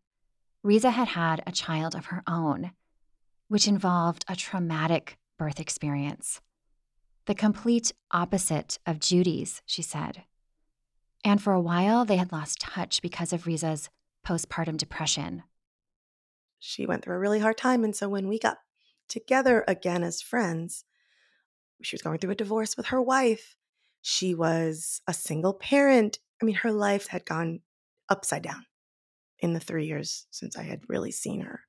Riza 0.62 0.90
had 0.90 1.08
had 1.08 1.42
a 1.46 1.52
child 1.52 1.94
of 1.94 2.06
her 2.06 2.22
own, 2.26 2.72
which 3.48 3.66
involved 3.66 4.24
a 4.28 4.36
traumatic 4.36 5.18
birth 5.38 5.58
experience. 5.58 6.40
The 7.26 7.34
complete 7.34 7.92
opposite 8.12 8.78
of 8.86 9.00
Judy's, 9.00 9.62
she 9.66 9.82
said. 9.82 10.24
And 11.24 11.42
for 11.42 11.52
a 11.52 11.60
while, 11.60 12.04
they 12.04 12.16
had 12.16 12.32
lost 12.32 12.60
touch 12.60 13.00
because 13.00 13.32
of 13.32 13.46
Riza's 13.46 13.88
postpartum 14.26 14.76
depression. 14.76 15.42
She 16.58 16.86
went 16.86 17.02
through 17.02 17.16
a 17.16 17.18
really 17.18 17.40
hard 17.40 17.56
time. 17.56 17.82
And 17.82 17.96
so 17.96 18.08
when 18.08 18.28
we 18.28 18.38
got 18.38 18.58
together 19.08 19.64
again 19.66 20.02
as 20.02 20.22
friends, 20.22 20.84
she 21.82 21.94
was 21.94 22.02
going 22.02 22.18
through 22.18 22.30
a 22.30 22.36
divorce 22.36 22.76
with 22.76 22.86
her 22.86 23.00
wife. 23.00 23.56
She 24.02 24.34
was 24.34 25.00
a 25.06 25.14
single 25.14 25.54
parent. 25.54 26.18
I 26.40 26.44
mean, 26.44 26.56
her 26.56 26.72
life 26.72 27.08
had 27.08 27.24
gone 27.24 27.60
upside 28.08 28.42
down 28.42 28.66
in 29.38 29.54
the 29.54 29.60
three 29.60 29.86
years 29.86 30.26
since 30.30 30.56
I 30.56 30.62
had 30.62 30.82
really 30.88 31.10
seen 31.10 31.40
her. 31.40 31.60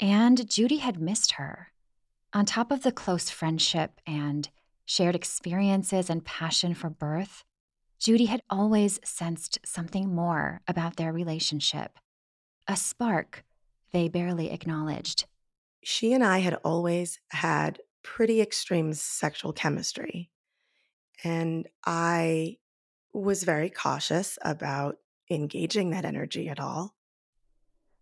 And 0.00 0.48
Judy 0.48 0.78
had 0.78 1.00
missed 1.00 1.32
her. 1.32 1.68
On 2.32 2.44
top 2.44 2.70
of 2.70 2.82
the 2.82 2.92
close 2.92 3.30
friendship 3.30 4.00
and 4.06 4.48
shared 4.84 5.14
experiences 5.14 6.10
and 6.10 6.24
passion 6.24 6.74
for 6.74 6.90
birth, 6.90 7.44
Judy 7.98 8.26
had 8.26 8.42
always 8.48 9.00
sensed 9.04 9.58
something 9.64 10.14
more 10.14 10.60
about 10.68 10.96
their 10.96 11.12
relationship 11.12 11.98
a 12.68 12.76
spark 12.76 13.44
they 13.92 14.08
barely 14.08 14.50
acknowledged. 14.50 15.24
She 15.82 16.12
and 16.12 16.22
I 16.22 16.38
had 16.38 16.54
always 16.62 17.18
had 17.30 17.80
pretty 18.02 18.40
extreme 18.40 18.92
sexual 18.92 19.52
chemistry. 19.52 20.30
And 21.24 21.66
I 21.84 22.58
was 23.12 23.42
very 23.42 23.70
cautious 23.70 24.38
about 24.42 24.98
engaging 25.30 25.90
that 25.90 26.04
energy 26.04 26.48
at 26.48 26.60
all. 26.60 26.94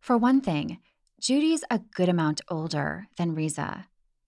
For 0.01 0.17
one 0.19 0.41
thing, 0.41 0.79
Judy's 1.21 1.65
a 1.71 1.79
good 1.79 2.09
amount 2.09 2.41
older 2.49 3.07
than 3.17 3.35
Riza. 3.35 3.87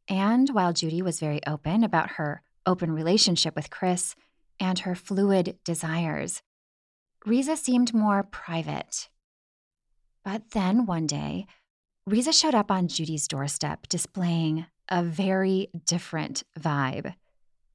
And 0.08 0.48
while 0.50 0.72
Judy 0.72 1.02
was 1.02 1.20
very 1.20 1.40
open 1.46 1.84
about 1.84 2.12
her 2.12 2.42
open 2.64 2.92
relationship 2.92 3.54
with 3.54 3.70
Chris 3.70 4.14
and 4.60 4.80
her 4.80 4.94
fluid 4.94 5.58
desires, 5.64 6.42
Riza 7.26 7.56
seemed 7.56 7.94
more 7.94 8.22
private. 8.22 9.08
But 10.24 10.50
then 10.52 10.86
one 10.86 11.06
day, 11.06 11.46
Riza 12.06 12.32
showed 12.32 12.54
up 12.54 12.70
on 12.70 12.88
Judy's 12.88 13.28
doorstep 13.28 13.86
displaying 13.88 14.66
a 14.88 15.02
very 15.02 15.70
different 15.84 16.42
vibe. 16.58 17.14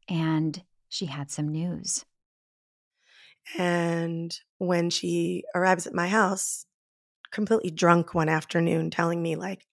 And 0.09 0.63
she 0.89 1.05
had 1.05 1.31
some 1.31 1.49
news. 1.49 2.05
And 3.57 4.37
when 4.57 4.89
she 4.89 5.43
arrives 5.53 5.85
at 5.85 5.93
my 5.93 6.07
house, 6.07 6.65
completely 7.31 7.71
drunk 7.71 8.13
one 8.13 8.29
afternoon, 8.29 8.89
telling 8.89 9.21
me, 9.21 9.35
like, 9.35 9.65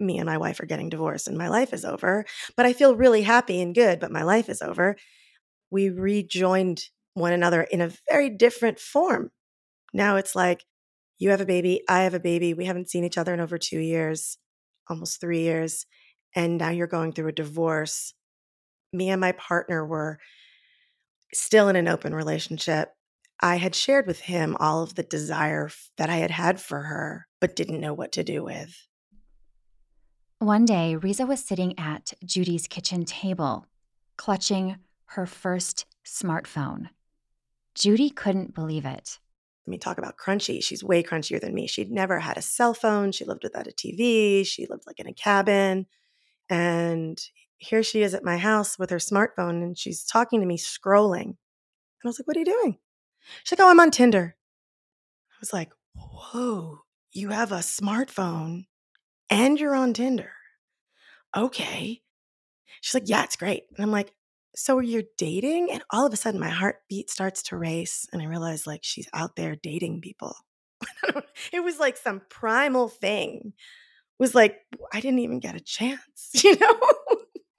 me 0.00 0.18
and 0.18 0.26
my 0.26 0.38
wife 0.38 0.60
are 0.60 0.66
getting 0.66 0.88
divorced 0.88 1.28
and 1.28 1.38
my 1.38 1.48
life 1.48 1.72
is 1.72 1.84
over, 1.84 2.24
but 2.56 2.66
I 2.66 2.72
feel 2.72 2.96
really 2.96 3.22
happy 3.22 3.60
and 3.60 3.74
good, 3.74 4.00
but 4.00 4.10
my 4.10 4.22
life 4.22 4.48
is 4.48 4.60
over. 4.62 4.96
We 5.72 5.88
rejoined 5.88 6.84
one 7.14 7.32
another 7.32 7.62
in 7.62 7.80
a 7.80 7.90
very 8.10 8.28
different 8.28 8.78
form. 8.78 9.30
Now 9.94 10.16
it's 10.16 10.36
like, 10.36 10.64
you 11.18 11.30
have 11.30 11.40
a 11.40 11.46
baby, 11.46 11.82
I 11.88 12.00
have 12.02 12.12
a 12.12 12.20
baby. 12.20 12.52
We 12.52 12.66
haven't 12.66 12.90
seen 12.90 13.04
each 13.04 13.16
other 13.16 13.32
in 13.32 13.40
over 13.40 13.56
two 13.56 13.78
years, 13.78 14.36
almost 14.88 15.18
three 15.18 15.40
years. 15.40 15.86
And 16.36 16.58
now 16.58 16.68
you're 16.68 16.86
going 16.86 17.12
through 17.12 17.28
a 17.28 17.32
divorce. 17.32 18.12
Me 18.92 19.08
and 19.08 19.20
my 19.20 19.32
partner 19.32 19.84
were 19.86 20.18
still 21.32 21.68
in 21.68 21.76
an 21.76 21.88
open 21.88 22.14
relationship. 22.14 22.90
I 23.40 23.56
had 23.56 23.74
shared 23.74 24.06
with 24.06 24.20
him 24.20 24.56
all 24.60 24.82
of 24.82 24.94
the 24.94 25.02
desire 25.02 25.70
that 25.96 26.10
I 26.10 26.16
had 26.16 26.30
had 26.30 26.60
for 26.60 26.82
her, 26.82 27.26
but 27.40 27.56
didn't 27.56 27.80
know 27.80 27.94
what 27.94 28.12
to 28.12 28.22
do 28.22 28.44
with. 28.44 28.76
One 30.38 30.66
day, 30.66 30.96
Riza 30.96 31.24
was 31.24 31.42
sitting 31.42 31.78
at 31.78 32.12
Judy's 32.24 32.66
kitchen 32.66 33.04
table, 33.06 33.66
clutching 34.18 34.76
her 35.14 35.26
first 35.26 35.86
smartphone. 36.06 36.88
Judy 37.74 38.10
couldn't 38.10 38.54
believe 38.54 38.84
it. 38.84 39.18
Let 39.66 39.70
me 39.70 39.78
talk 39.78 39.98
about 39.98 40.16
crunchy. 40.16 40.62
She's 40.62 40.82
way 40.82 41.02
crunchier 41.02 41.40
than 41.40 41.54
me. 41.54 41.66
She'd 41.66 41.90
never 41.90 42.18
had 42.18 42.36
a 42.36 42.42
cell 42.42 42.74
phone. 42.74 43.12
She 43.12 43.24
lived 43.24 43.44
without 43.44 43.68
a 43.68 43.70
TV. 43.70 44.46
She 44.46 44.66
lived 44.66 44.84
like 44.86 44.98
in 44.98 45.06
a 45.06 45.12
cabin. 45.12 45.86
And 46.50 47.22
here 47.58 47.82
she 47.82 48.02
is 48.02 48.14
at 48.14 48.24
my 48.24 48.38
house 48.38 48.78
with 48.78 48.90
her 48.90 48.96
smartphone 48.96 49.62
and 49.62 49.78
she's 49.78 50.04
talking 50.04 50.40
to 50.40 50.46
me, 50.46 50.58
scrolling. 50.58 51.22
And 51.22 51.36
I 52.04 52.08
was 52.08 52.18
like, 52.18 52.26
What 52.26 52.36
are 52.36 52.40
you 52.40 52.46
doing? 52.46 52.78
She's 53.44 53.58
like, 53.58 53.64
Oh, 53.64 53.70
I'm 53.70 53.80
on 53.80 53.90
Tinder. 53.90 54.36
I 55.30 55.36
was 55.40 55.52
like, 55.52 55.70
Whoa, 55.94 56.80
you 57.12 57.28
have 57.28 57.52
a 57.52 57.56
smartphone 57.56 58.64
and 59.30 59.60
you're 59.60 59.76
on 59.76 59.92
Tinder. 59.92 60.32
Okay. 61.36 62.02
She's 62.80 62.94
like, 62.94 63.08
Yeah, 63.08 63.22
it's 63.22 63.36
great. 63.36 63.64
And 63.76 63.84
I'm 63.84 63.92
like, 63.92 64.12
So 64.54 64.80
you're 64.80 65.04
dating? 65.16 65.70
And 65.70 65.82
all 65.90 66.06
of 66.06 66.12
a 66.12 66.16
sudden, 66.16 66.40
my 66.40 66.50
heartbeat 66.50 67.10
starts 67.10 67.42
to 67.44 67.56
race. 67.56 68.06
And 68.12 68.20
I 68.20 68.26
realize, 68.26 68.66
like, 68.66 68.80
she's 68.82 69.08
out 69.14 69.36
there 69.36 69.56
dating 69.56 70.00
people. 70.02 70.36
it 71.52 71.62
was 71.62 71.78
like 71.78 71.96
some 71.96 72.22
primal 72.28 72.88
thing. 72.88 73.52
It 73.54 74.22
was 74.22 74.34
like, 74.34 74.56
I 74.92 75.00
didn't 75.00 75.20
even 75.20 75.40
get 75.40 75.56
a 75.56 75.60
chance, 75.60 76.30
you 76.44 76.56
know? 76.58 76.80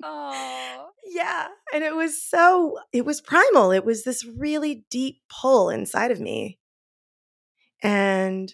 Oh. 0.04 0.90
Yeah. 1.06 1.48
And 1.74 1.84
it 1.84 1.96
was 1.96 2.22
so, 2.22 2.78
it 2.92 3.06
was 3.06 3.22
primal. 3.22 3.72
It 3.72 3.86
was 3.86 4.04
this 4.04 4.26
really 4.26 4.86
deep 4.90 5.22
pull 5.30 5.70
inside 5.70 6.12
of 6.12 6.20
me. 6.20 6.60
And 7.82 8.54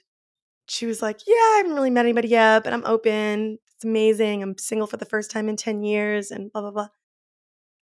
she 0.68 0.86
was 0.86 1.02
like, 1.02 1.22
Yeah, 1.28 1.36
I 1.36 1.56
haven't 1.58 1.76
really 1.76 1.90
met 1.90 2.06
anybody 2.06 2.30
yet, 2.30 2.64
but 2.64 2.74
I'm 2.74 2.86
open. 2.86 3.60
It's 3.76 3.86
amazing. 3.86 4.44
I'm 4.44 4.58
single 4.58 4.88
for 4.88 4.98
the 4.98 5.06
first 5.06 5.32
time 5.32 5.50
in 5.50 5.56
10 5.56 5.84
years 5.84 6.32
and 6.32 6.52
blah, 6.52 6.62
blah, 6.62 6.72
blah. 6.72 6.90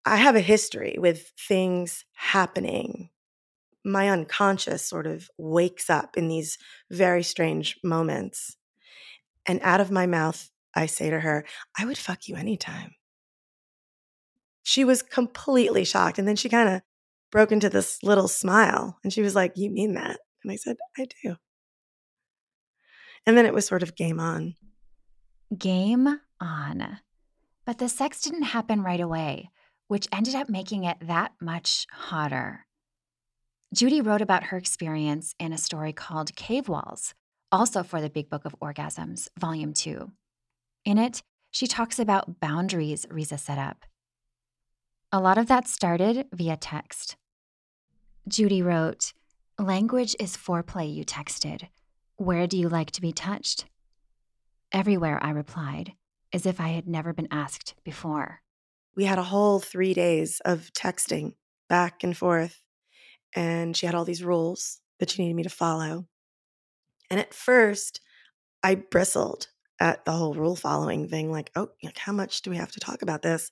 I 0.05 0.17
have 0.17 0.37
a 0.37 0.41
history 0.41 0.97
with 0.99 1.33
things 1.49 2.05
happening. 2.15 3.11
My 3.85 4.11
unconscious 4.11 4.87
sort 4.87 5.07
of 5.07 5.31
wakes 5.39 5.89
up 5.89 6.17
in 6.17 6.29
these 6.29 6.59
very 6.91 7.23
strange 7.23 7.79
moments. 7.83 8.57
And 9.47 9.61
out 9.63 9.81
of 9.81 9.91
my 9.91 10.07
mouth, 10.07 10.51
I 10.75 10.87
say 10.87 11.11
to 11.11 11.21
her, 11.21 11.45
I 11.79 11.85
would 11.85 11.99
fuck 11.99 12.29
you 12.29 12.37
anytime 12.37 12.95
she 14.65 14.85
was 14.85 15.03
completely 15.03 15.85
shocked. 15.85 16.19
And 16.19 16.27
then 16.27 16.35
she 16.35 16.49
kind 16.49 16.69
of 16.69 16.83
broke 17.31 17.53
into 17.53 17.69
this 17.69 18.03
little 18.03 18.27
smile 18.27 18.99
and 19.05 19.13
she 19.13 19.23
was 19.23 19.37
like, 19.37 19.53
You 19.55 19.71
mean 19.71 19.95
that? 19.95 20.19
And 20.43 20.51
I 20.51 20.57
said, 20.57 20.77
I 20.99 21.07
do. 21.23 21.37
And 23.27 23.39
then 23.39 23.47
it 23.47 23.55
was 23.55 23.67
sort 23.67 23.83
of 23.83 23.95
game 23.95 24.19
on. 24.19 24.55
Game 25.57 26.21
on. 26.41 26.99
But 27.65 27.79
the 27.79 27.89
sex 27.89 28.21
didn't 28.21 28.43
happen 28.43 28.83
right 28.83 29.01
away, 29.01 29.51
which 29.89 30.09
ended 30.13 30.35
up 30.35 30.49
making 30.49 30.85
it 30.85 30.97
that 31.01 31.33
much 31.41 31.87
hotter. 31.91 32.67
Judy 33.73 34.01
wrote 34.01 34.23
about 34.23 34.45
her 34.45 34.57
experience 34.57 35.35
in 35.39 35.53
a 35.53 35.59
story 35.59 35.93
called 35.93 36.37
Cave 36.37 36.69
Walls, 36.69 37.15
also 37.51 37.83
for 37.83 38.01
the 38.01 38.11
Big 38.11 38.31
Book 38.31 38.45
of 38.45 38.55
Orgasms, 38.61 39.29
Volume 39.39 39.73
2. 39.73 40.11
In 40.85 40.99
it, 40.99 41.23
she 41.51 41.67
talks 41.67 41.99
about 41.99 42.41
boundaries 42.41 43.07
Riza 43.11 43.39
set 43.39 43.59
up 43.59 43.85
a 45.15 45.21
lot 45.21 45.39
of 45.39 45.47
that 45.47 45.69
started 45.69 46.27
via 46.33 46.57
text. 46.57 47.15
Judy 48.27 48.63
wrote, 48.63 49.13
Language 49.61 50.17
is 50.19 50.37
foreplay, 50.37 50.93
you 50.93 51.05
texted. 51.05 51.69
Where 52.17 52.49
do 52.49 52.59
you 52.59 52.69
like 52.69 52.91
to 52.91 53.01
be 53.01 53.13
touched? 53.13 53.67
Everywhere, 54.73 55.23
I 55.23 55.31
replied, 55.31 55.93
as 56.33 56.47
if 56.47 56.61
I 56.61 56.71
had 56.71 56.89
never 56.89 57.13
been 57.13 57.29
asked 57.31 57.75
before. 57.85 58.41
We 58.97 59.05
had 59.05 59.19
a 59.19 59.25
whole 59.25 59.61
three 59.61 59.95
days 59.95 60.41
of 60.45 60.71
texting 60.73 61.35
back 61.69 62.05
and 62.05 62.17
forth, 62.17 62.61
and 63.35 63.77
she 63.77 63.87
had 63.87 63.95
all 63.95 64.05
these 64.05 64.25
rules 64.25 64.81
that 65.01 65.11
she 65.11 65.23
needed 65.23 65.35
me 65.35 65.43
to 65.43 65.51
follow. 65.51 66.07
And 67.11 67.21
at 67.21 67.35
first, 67.35 68.01
I 68.63 68.77
bristled 68.77 69.49
at 69.81 70.05
the 70.05 70.13
whole 70.13 70.35
rule 70.35 70.57
following 70.57 71.09
thing 71.09 71.31
like, 71.31 71.51
oh, 71.57 71.71
like, 71.83 71.99
how 71.99 72.13
much 72.13 72.43
do 72.43 72.51
we 72.51 72.57
have 72.57 72.73
to 72.73 72.81
talk 72.81 73.03
about 73.03 73.23
this? 73.23 73.51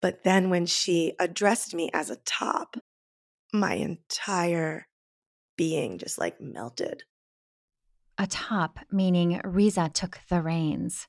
But 0.00 0.24
then 0.24 0.48
when 0.48 0.66
she 0.66 1.14
addressed 1.18 1.74
me 1.74 1.90
as 1.92 2.08
a 2.08 2.16
top, 2.16 2.76
my 3.52 3.74
entire 3.74 4.86
being 5.56 5.98
just 5.98 6.18
like 6.18 6.40
melted. 6.40 7.02
A 8.16 8.26
top, 8.26 8.78
meaning 8.90 9.40
Riza 9.44 9.90
took 9.92 10.20
the 10.28 10.40
reins. 10.40 11.06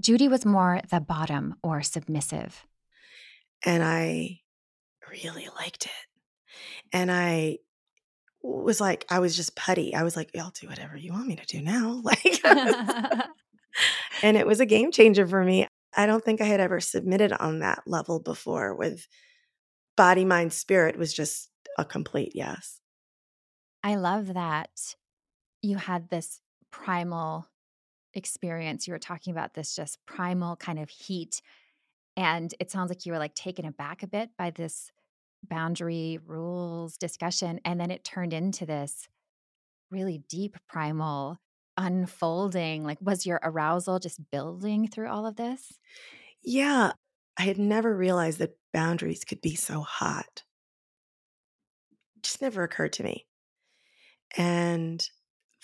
Judy 0.00 0.28
was 0.28 0.46
more 0.46 0.80
the 0.88 1.00
bottom 1.00 1.56
or 1.62 1.82
submissive. 1.82 2.64
And 3.64 3.82
I 3.82 4.40
really 5.10 5.48
liked 5.58 5.86
it. 5.86 6.92
And 6.92 7.10
I 7.10 7.58
was 8.42 8.80
like, 8.80 9.04
I 9.10 9.18
was 9.18 9.36
just 9.36 9.56
putty. 9.56 9.94
I 9.94 10.02
was 10.02 10.16
like, 10.16 10.30
I'll 10.38 10.50
do 10.50 10.68
whatever 10.68 10.96
you 10.96 11.12
want 11.12 11.26
me 11.26 11.36
to 11.36 11.46
do 11.46 11.60
now. 11.60 12.00
Like, 12.04 12.40
and 14.22 14.36
it 14.36 14.46
was 14.46 14.60
a 14.60 14.66
game 14.66 14.90
changer 14.92 15.26
for 15.26 15.44
me. 15.44 15.66
I 15.96 16.06
don't 16.06 16.24
think 16.24 16.40
I 16.40 16.44
had 16.44 16.60
ever 16.60 16.80
submitted 16.80 17.32
on 17.32 17.60
that 17.60 17.82
level 17.86 18.20
before 18.20 18.74
with 18.74 19.06
body, 19.96 20.24
mind, 20.24 20.52
spirit 20.52 20.96
was 20.96 21.12
just 21.12 21.50
a 21.76 21.84
complete 21.84 22.32
yes. 22.34 22.80
I 23.82 23.96
love 23.96 24.34
that 24.34 24.96
you 25.62 25.76
had 25.76 26.08
this 26.08 26.40
primal 26.70 27.46
experience. 28.14 28.86
You 28.86 28.92
were 28.92 28.98
talking 28.98 29.32
about 29.32 29.54
this 29.54 29.74
just 29.74 29.98
primal 30.06 30.56
kind 30.56 30.78
of 30.78 30.88
heat. 30.88 31.40
And 32.18 32.54
it 32.60 32.70
sounds 32.70 32.90
like 32.90 33.06
you 33.06 33.12
were 33.12 33.18
like 33.18 33.36
taken 33.36 33.64
aback 33.64 34.02
a 34.02 34.08
bit 34.08 34.30
by 34.36 34.50
this 34.50 34.92
boundary 35.48 36.18
rules 36.26 36.98
discussion. 36.98 37.60
And 37.64 37.80
then 37.80 37.92
it 37.92 38.04
turned 38.04 38.34
into 38.34 38.66
this 38.66 39.08
really 39.90 40.24
deep 40.28 40.56
primal 40.68 41.38
unfolding. 41.76 42.84
Like, 42.84 42.98
was 43.00 43.26
your 43.26 43.40
arousal 43.42 44.00
just 44.00 44.30
building 44.30 44.88
through 44.88 45.08
all 45.08 45.26
of 45.26 45.36
this? 45.36 45.78
Yeah. 46.42 46.92
I 47.36 47.42
had 47.42 47.58
never 47.58 47.96
realized 47.96 48.38
that 48.40 48.58
boundaries 48.72 49.24
could 49.24 49.40
be 49.40 49.54
so 49.54 49.80
hot. 49.80 50.42
Just 52.22 52.42
never 52.42 52.62
occurred 52.62 52.92
to 52.94 53.02
me. 53.02 53.26
And 54.36 55.08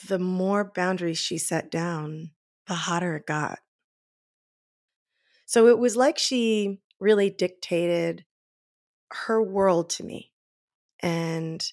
the 0.07 0.19
more 0.19 0.65
boundaries 0.65 1.19
she 1.19 1.39
set 1.39 1.71
down, 1.71 2.33
the 2.67 2.75
hotter 2.75 3.17
it 3.17 3.27
got. 3.27 3.61
So 5.47 5.69
it 5.69 5.79
was 5.79 5.97
like 5.97 6.19
she 6.19 6.81
really 7.01 7.31
dictated 7.31 8.25
her 9.13 9.43
world 9.43 9.91
to 9.91 10.05
me. 10.05 10.33
And 11.01 11.67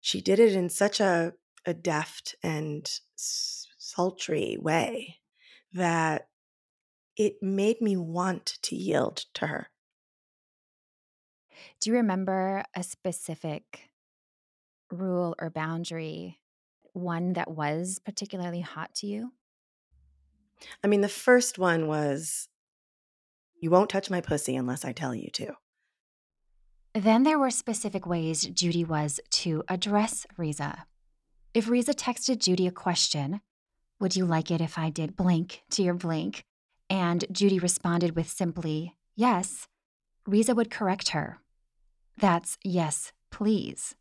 she 0.00 0.20
did 0.20 0.38
it 0.38 0.54
in 0.54 0.68
such 0.70 1.00
a, 1.00 1.34
a 1.66 1.74
deft 1.74 2.36
and 2.42 2.90
sultry 3.16 4.56
way 4.60 5.20
that 5.72 6.28
it 7.16 7.42
made 7.42 7.80
me 7.80 7.96
want 7.96 8.58
to 8.62 8.76
yield 8.76 9.26
to 9.34 9.48
her. 9.48 9.68
Do 11.80 11.90
you 11.90 11.96
remember 11.96 12.64
a 12.74 12.82
specific 12.82 13.90
rule 14.90 15.34
or 15.38 15.50
boundary, 15.50 16.40
one 16.92 17.34
that 17.34 17.50
was 17.50 17.98
particularly 17.98 18.60
hot 18.60 18.94
to 18.96 19.06
you? 19.06 19.32
I 20.82 20.86
mean, 20.86 21.00
the 21.00 21.08
first 21.08 21.58
one 21.58 21.86
was 21.86 22.48
you 23.64 23.70
won't 23.70 23.88
touch 23.88 24.10
my 24.10 24.20
pussy 24.20 24.56
unless 24.56 24.84
I 24.84 24.92
tell 24.92 25.14
you 25.14 25.30
to. 25.30 25.54
Then 26.92 27.22
there 27.22 27.38
were 27.38 27.50
specific 27.50 28.06
ways 28.06 28.42
Judy 28.42 28.84
was 28.84 29.20
to 29.40 29.64
address 29.68 30.26
Riza. 30.36 30.84
If 31.54 31.70
Riza 31.70 31.94
texted 31.94 32.40
Judy 32.40 32.66
a 32.66 32.70
question, 32.70 33.40
would 33.98 34.16
you 34.16 34.26
like 34.26 34.50
it 34.50 34.60
if 34.60 34.76
I 34.76 34.90
did 34.90 35.16
blank 35.16 35.62
to 35.70 35.82
your 35.82 35.94
blank? 35.94 36.44
And 36.90 37.24
Judy 37.32 37.58
responded 37.58 38.14
with 38.14 38.28
simply, 38.28 38.96
yes, 39.16 39.66
Riza 40.26 40.54
would 40.54 40.70
correct 40.70 41.08
her. 41.08 41.38
That's 42.18 42.58
yes, 42.62 43.12
please. 43.30 43.94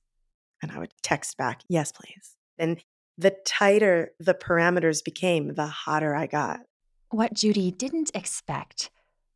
And 0.62 0.73
I 0.73 0.80
would 0.80 0.91
text 1.02 1.38
back, 1.38 1.62
yes, 1.69 1.93
please. 1.93 2.36
And 2.58 2.84
the 3.17 3.34
tighter 3.45 4.12
the 4.19 4.34
parameters 4.34 5.02
became, 5.02 5.54
the 5.54 5.67
hotter 5.67 6.13
I 6.13 6.28
got. 6.28 6.60
What 7.12 7.34
Judy 7.34 7.71
didn't 7.71 8.12
expect 8.13 8.89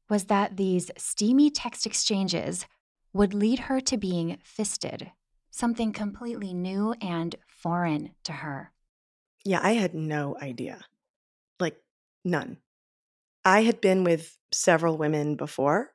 was 0.10 0.26
that 0.26 0.58
these 0.58 0.92
steamy 0.98 1.50
text 1.50 1.86
exchanges 1.86 2.66
would 3.14 3.34
lead 3.34 3.60
her 3.60 3.80
to 3.82 3.98
being 3.98 4.38
fisted, 4.44 5.12
something 5.50 5.92
completely 5.92 6.54
new 6.54 6.94
and 7.02 7.36
foreign 7.48 8.12
to 8.24 8.32
her. 8.32 8.72
Yeah, 9.44 9.60
I 9.62 9.74
had 9.74 9.94
no 9.94 10.38
idea. 10.42 10.86
Like, 11.60 11.78
none. 12.24 12.58
I 13.44 13.64
had 13.64 13.82
been 13.82 14.04
with 14.04 14.38
several 14.52 14.98
women 14.98 15.36
before. 15.36 15.94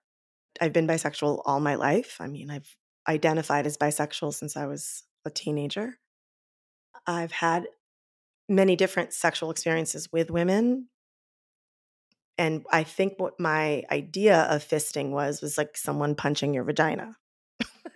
I've 0.61 0.72
been 0.72 0.87
bisexual 0.87 1.42
all 1.44 1.61
my 1.61 1.75
life. 1.75 2.16
I 2.20 2.27
mean, 2.27 2.51
I've 2.51 2.77
identified 3.09 3.66
as 3.66 3.77
bisexual 3.77 4.35
since 4.35 4.57
I 4.57 4.66
was 4.66 5.05
a 5.25 5.31
teenager. 5.31 5.98
I've 7.07 7.33
had 7.33 7.66
many 8.48 8.77
different 8.77 9.12
sexual 9.12 9.51
experiences 9.51 10.09
with 10.12 10.31
women. 10.31 10.88
And 12.38 12.64
I 12.72 12.82
think 12.84 13.14
what 13.18 13.38
my 13.38 13.84
idea 13.90 14.42
of 14.42 14.66
fisting 14.66 15.10
was 15.10 15.42
was 15.42 15.58
like 15.58 15.76
someone 15.76 16.14
punching 16.14 16.54
your 16.54 16.64
vagina. 16.64 17.16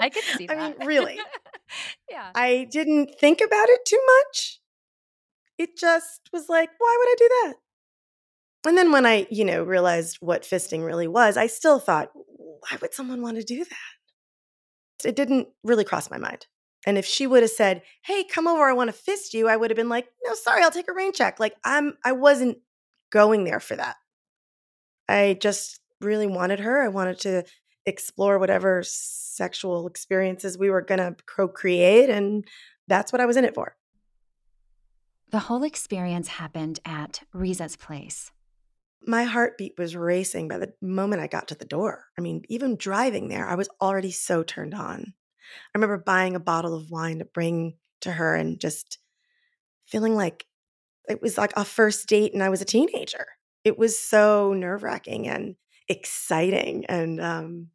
I 0.00 0.10
could 0.10 0.24
see 0.36 0.46
that. 0.46 0.58
I 0.58 0.68
mean, 0.70 0.86
really. 0.86 1.18
yeah. 2.10 2.30
I 2.34 2.66
didn't 2.70 3.18
think 3.18 3.40
about 3.40 3.68
it 3.68 3.80
too 3.86 4.00
much. 4.06 4.60
It 5.58 5.76
just 5.76 6.28
was 6.32 6.48
like, 6.48 6.70
why 6.78 6.96
would 6.98 7.08
I 7.08 7.14
do 7.18 7.28
that? 7.28 7.54
And 8.66 8.78
then 8.78 8.92
when 8.92 9.06
I, 9.06 9.26
you 9.30 9.44
know, 9.44 9.62
realized 9.62 10.18
what 10.20 10.42
fisting 10.42 10.84
really 10.84 11.08
was, 11.08 11.36
I 11.36 11.46
still 11.46 11.78
thought, 11.78 12.10
why 12.14 12.78
would 12.80 12.94
someone 12.94 13.22
want 13.22 13.36
to 13.36 13.44
do 13.44 13.64
that? 13.64 15.08
It 15.08 15.16
didn't 15.16 15.48
really 15.62 15.84
cross 15.84 16.10
my 16.10 16.18
mind. 16.18 16.46
And 16.86 16.98
if 16.98 17.06
she 17.06 17.26
would 17.26 17.42
have 17.42 17.50
said, 17.50 17.82
"Hey, 18.04 18.24
come 18.24 18.46
over, 18.46 18.62
I 18.62 18.72
want 18.72 18.88
to 18.88 18.92
fist 18.92 19.34
you," 19.34 19.48
I 19.48 19.56
would 19.56 19.70
have 19.70 19.76
been 19.76 19.88
like, 19.88 20.08
"No, 20.24 20.34
sorry, 20.34 20.62
I'll 20.62 20.70
take 20.70 20.88
a 20.88 20.92
rain 20.92 21.12
check." 21.12 21.40
Like 21.40 21.56
I'm 21.64 21.98
I 22.04 22.12
wasn't 22.12 22.58
going 23.10 23.44
there 23.44 23.60
for 23.60 23.76
that. 23.76 23.96
I 25.08 25.38
just 25.40 25.80
really 26.00 26.26
wanted 26.26 26.60
her. 26.60 26.82
I 26.82 26.88
wanted 26.88 27.18
to 27.20 27.44
explore 27.86 28.38
whatever 28.38 28.82
sexual 28.84 29.86
experiences 29.86 30.58
we 30.58 30.70
were 30.70 30.82
going 30.82 30.98
to 30.98 31.16
procreate 31.26 32.10
and 32.10 32.46
that's 32.86 33.12
what 33.12 33.20
I 33.20 33.26
was 33.26 33.36
in 33.36 33.44
it 33.44 33.54
for. 33.54 33.76
The 35.30 35.38
whole 35.38 35.62
experience 35.62 36.28
happened 36.28 36.80
at 36.84 37.20
Riza's 37.34 37.76
place. 37.76 38.30
My 39.06 39.24
heartbeat 39.24 39.74
was 39.78 39.94
racing 39.94 40.48
by 40.48 40.58
the 40.58 40.72
moment 40.80 41.22
I 41.22 41.26
got 41.26 41.48
to 41.48 41.54
the 41.54 41.64
door. 41.64 42.06
I 42.18 42.20
mean, 42.20 42.42
even 42.48 42.76
driving 42.76 43.28
there, 43.28 43.46
I 43.46 43.54
was 43.54 43.68
already 43.80 44.10
so 44.10 44.42
turned 44.42 44.74
on. 44.74 45.12
I 45.12 45.78
remember 45.78 45.98
buying 45.98 46.34
a 46.34 46.40
bottle 46.40 46.74
of 46.74 46.90
wine 46.90 47.18
to 47.18 47.24
bring 47.24 47.74
to 48.00 48.12
her 48.12 48.34
and 48.34 48.60
just 48.60 48.98
feeling 49.86 50.14
like 50.14 50.46
it 51.08 51.22
was 51.22 51.38
like 51.38 51.52
a 51.56 51.64
first 51.64 52.08
date 52.08 52.34
and 52.34 52.42
I 52.42 52.48
was 52.48 52.62
a 52.62 52.66
teenager. 52.66 53.26
It 53.64 53.78
was 53.78 53.98
so 53.98 54.52
nerve 54.52 54.82
wracking 54.82 55.28
and 55.28 55.56
exciting 55.88 56.86
and 56.86 57.20
um, 57.20 57.68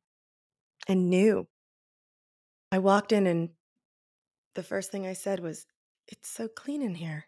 and 0.87 1.09
new. 1.09 1.47
I 2.71 2.79
walked 2.79 3.11
in 3.11 3.27
and 3.27 3.49
the 4.55 4.63
first 4.63 4.91
thing 4.91 5.07
I 5.07 5.13
said 5.13 5.39
was, 5.39 5.65
"It's 6.07 6.29
so 6.29 6.47
clean 6.47 6.81
in 6.81 6.95
here." 6.95 7.27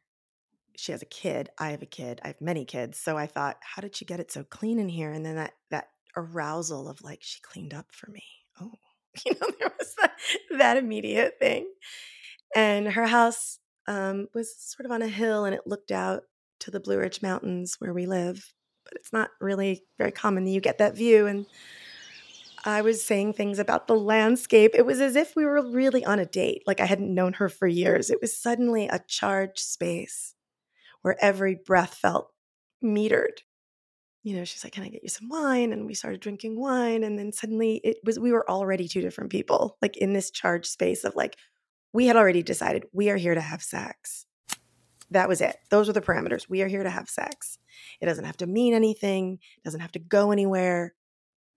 She 0.78 0.92
has 0.92 1.02
a 1.02 1.08
kid. 1.08 1.50
I 1.58 1.72
have 1.72 1.82
a 1.82 1.88
kid. 1.88 2.20
I 2.24 2.28
have 2.28 2.42
many 2.42 2.66
kids. 2.66 3.00
So 3.00 3.18
I 3.18 3.28
thought, 3.28 3.58
how 3.62 3.82
did 3.82 3.96
she 3.96 4.04
get 4.04 4.20
it 4.20 4.32
so 4.32 4.44
clean 4.44 4.78
in 4.78 4.90
here? 4.90 5.12
And 5.12 5.26
then 5.26 5.36
that 5.36 5.54
that 5.72 5.90
arousal 6.18 6.88
of 6.90 7.02
like 7.02 7.20
she 7.22 7.40
cleaned 7.42 7.74
up 7.74 7.88
for 7.92 8.10
me. 8.12 8.24
Oh, 8.60 8.74
you 9.26 9.34
know, 9.34 9.50
there 9.60 9.74
was 9.78 9.96
that, 10.02 10.14
that 10.58 10.78
immediate 10.78 11.36
thing. 11.40 11.68
And 12.56 12.88
her 12.90 13.08
house 13.08 13.60
um, 13.88 14.28
was 14.34 14.56
sort 14.58 14.86
of 14.86 14.92
on 14.92 15.02
a 15.02 15.08
hill 15.08 15.46
and 15.46 15.56
it 15.56 15.68
looked 15.68 15.92
out 15.92 16.24
to 16.62 16.72
the 16.72 16.80
Blue 16.80 16.98
Ridge 16.98 17.22
Mountains 17.22 17.76
where 17.80 17.94
we 17.94 18.06
live. 18.06 18.54
But 18.84 18.94
it's 18.96 19.14
not 19.14 19.30
really 19.42 19.84
very 19.98 20.12
common 20.12 20.46
that 20.46 20.52
you 20.52 20.62
get 20.62 20.78
that 20.78 20.96
view. 20.96 21.26
And 21.26 21.46
I 22.66 22.82
was 22.82 23.04
saying 23.04 23.34
things 23.34 23.60
about 23.60 23.88
the 23.88 23.96
landscape. 23.96 24.72
It 24.74 24.86
was 24.86 25.00
as 25.00 25.16
if 25.16 25.36
we 25.36 25.46
were 25.46 25.62
really 25.72 26.06
on 26.06 26.20
a 26.20 26.26
date, 26.26 26.64
like 26.68 26.80
I 26.80 26.86
hadn't 26.86 27.14
known 27.14 27.34
her 27.34 27.50
for 27.50 27.68
years. 27.68 28.10
It 28.10 28.22
was 28.22 28.38
suddenly 28.38 28.88
a 28.88 29.02
charged 29.08 29.60
space 29.60 30.36
where 31.02 31.18
every 31.24 31.56
breath 31.56 31.96
felt 31.96 32.32
metered 32.84 33.40
you 34.26 34.36
know, 34.36 34.44
she's 34.44 34.64
like, 34.64 34.74
Can 34.74 34.84
I 34.84 34.90
get 34.90 35.04
you 35.04 35.10
some 35.10 35.30
wine? 35.30 35.72
And 35.72 35.86
we 35.86 35.94
started 35.94 36.20
drinking 36.20 36.60
wine. 36.60 37.04
And 37.04 37.18
then 37.18 37.32
suddenly 37.32 37.80
it 37.84 37.98
was, 38.04 38.18
we 38.20 38.32
were 38.32 38.50
already 38.50 38.88
two 38.88 39.02
different 39.02 39.30
people, 39.30 39.78
like 39.84 39.96
in 39.98 40.14
this 40.14 40.32
charged 40.32 40.66
space 40.66 41.04
of 41.04 41.16
like, 41.16 41.38
we 41.96 42.08
had 42.08 42.18
already 42.18 42.44
decided 42.44 42.84
we 42.92 43.10
are 43.10 43.16
here 43.16 43.34
to 43.34 43.40
have 43.42 43.64
sex. 43.64 44.26
That 45.12 45.30
was 45.30 45.40
it. 45.40 45.56
Those 45.70 45.88
were 45.88 45.94
the 45.94 46.02
parameters. 46.02 46.50
We 46.50 46.62
are 46.62 46.68
here 46.68 46.84
to 46.84 46.90
have 46.90 47.08
sex. 47.08 47.58
It 48.02 48.06
doesn't 48.06 48.26
have 48.26 48.36
to 48.38 48.48
mean 48.48 48.74
anything, 48.74 49.40
it 49.58 49.64
doesn't 49.64 49.80
have 49.80 49.94
to 49.94 50.00
go 50.00 50.32
anywhere. 50.32 50.94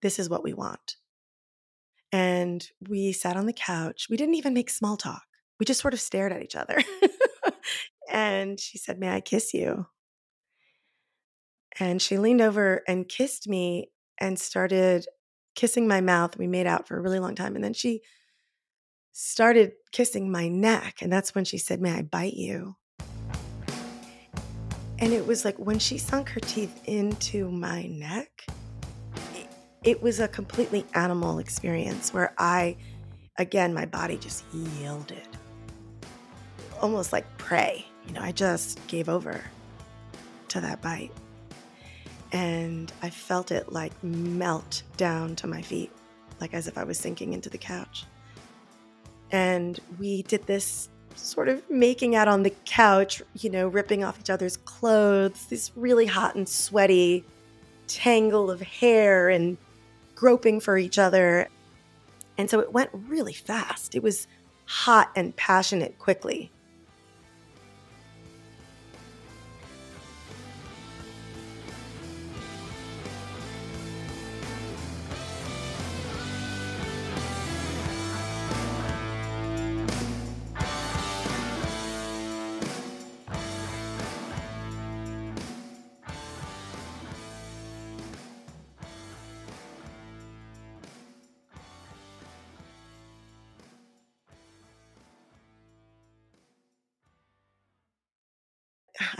This 0.00 0.20
is 0.20 0.30
what 0.30 0.44
we 0.44 0.54
want. 0.54 0.94
And 2.12 2.64
we 2.88 3.10
sat 3.10 3.36
on 3.36 3.46
the 3.46 3.52
couch. 3.52 4.06
We 4.08 4.16
didn't 4.16 4.36
even 4.36 4.54
make 4.54 4.70
small 4.70 4.96
talk. 4.96 5.24
We 5.58 5.66
just 5.66 5.80
sort 5.80 5.92
of 5.92 6.00
stared 6.00 6.32
at 6.32 6.42
each 6.42 6.54
other. 6.54 6.78
and 8.08 8.60
she 8.60 8.78
said, 8.78 9.00
May 9.00 9.10
I 9.10 9.20
kiss 9.20 9.52
you? 9.52 9.86
And 11.80 12.00
she 12.00 12.16
leaned 12.16 12.42
over 12.42 12.82
and 12.86 13.08
kissed 13.08 13.48
me 13.48 13.90
and 14.18 14.38
started 14.38 15.04
kissing 15.56 15.88
my 15.88 16.00
mouth. 16.00 16.38
We 16.38 16.46
made 16.46 16.68
out 16.68 16.86
for 16.86 16.96
a 16.96 17.00
really 17.00 17.18
long 17.18 17.34
time. 17.34 17.56
And 17.56 17.64
then 17.64 17.74
she 17.74 18.02
started 19.20 19.72
kissing 19.90 20.30
my 20.30 20.46
neck. 20.46 21.02
And 21.02 21.12
that's 21.12 21.34
when 21.34 21.44
she 21.44 21.58
said, 21.58 21.80
May 21.80 21.90
I 21.90 22.02
bite 22.02 22.34
you? 22.34 22.76
And 25.00 25.12
it 25.12 25.26
was 25.26 25.44
like 25.44 25.58
when 25.58 25.80
she 25.80 25.98
sunk 25.98 26.28
her 26.30 26.40
teeth 26.40 26.80
into 26.86 27.50
my 27.50 27.86
neck, 27.86 28.46
it 29.82 30.00
was 30.00 30.20
a 30.20 30.28
completely 30.28 30.86
animal 30.94 31.40
experience 31.40 32.14
where 32.14 32.32
I, 32.38 32.76
again, 33.38 33.74
my 33.74 33.86
body 33.86 34.18
just 34.18 34.44
yielded, 34.52 35.26
almost 36.80 37.12
like 37.12 37.26
prey. 37.38 37.84
You 38.06 38.14
know, 38.14 38.22
I 38.22 38.30
just 38.30 38.84
gave 38.86 39.08
over 39.08 39.42
to 40.48 40.60
that 40.60 40.80
bite. 40.80 41.12
and 42.32 42.92
I 43.02 43.10
felt 43.10 43.50
it 43.50 43.72
like 43.72 43.92
melt 44.04 44.82
down 44.96 45.34
to 45.36 45.46
my 45.46 45.62
feet, 45.62 45.90
like 46.40 46.54
as 46.54 46.68
if 46.68 46.78
I 46.78 46.84
was 46.84 46.98
sinking 46.98 47.32
into 47.32 47.48
the 47.48 47.58
couch. 47.58 48.04
And 49.30 49.78
we 49.98 50.22
did 50.22 50.46
this 50.46 50.88
sort 51.14 51.48
of 51.48 51.68
making 51.68 52.14
out 52.14 52.28
on 52.28 52.42
the 52.42 52.54
couch, 52.64 53.22
you 53.34 53.50
know, 53.50 53.68
ripping 53.68 54.04
off 54.04 54.18
each 54.20 54.30
other's 54.30 54.56
clothes, 54.56 55.46
this 55.46 55.72
really 55.76 56.06
hot 56.06 56.34
and 56.34 56.48
sweaty 56.48 57.24
tangle 57.86 58.50
of 58.50 58.60
hair 58.60 59.28
and 59.28 59.56
groping 60.14 60.60
for 60.60 60.78
each 60.78 60.98
other. 60.98 61.48
And 62.36 62.48
so 62.48 62.60
it 62.60 62.72
went 62.72 62.90
really 62.92 63.32
fast. 63.32 63.94
It 63.94 64.02
was 64.02 64.26
hot 64.66 65.10
and 65.16 65.34
passionate 65.36 65.98
quickly. 65.98 66.50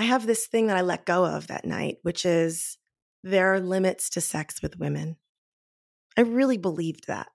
Have 0.09 0.27
this 0.27 0.47
thing 0.47 0.67
that 0.67 0.77
I 0.77 0.83
let 0.83 1.07
go 1.07 1.25
of 1.25 1.47
that 1.47 1.65
night, 1.65 1.99
which 2.03 2.27
is 2.27 2.79
there 3.23 3.55
are 3.55 3.61
limits 3.61 4.11
to 4.11 4.21
sex 4.21 4.61
with 4.63 4.79
women. 4.79 5.17
I 6.17 6.23
really 6.23 6.59
believed 6.59 7.07
that. 7.07 7.29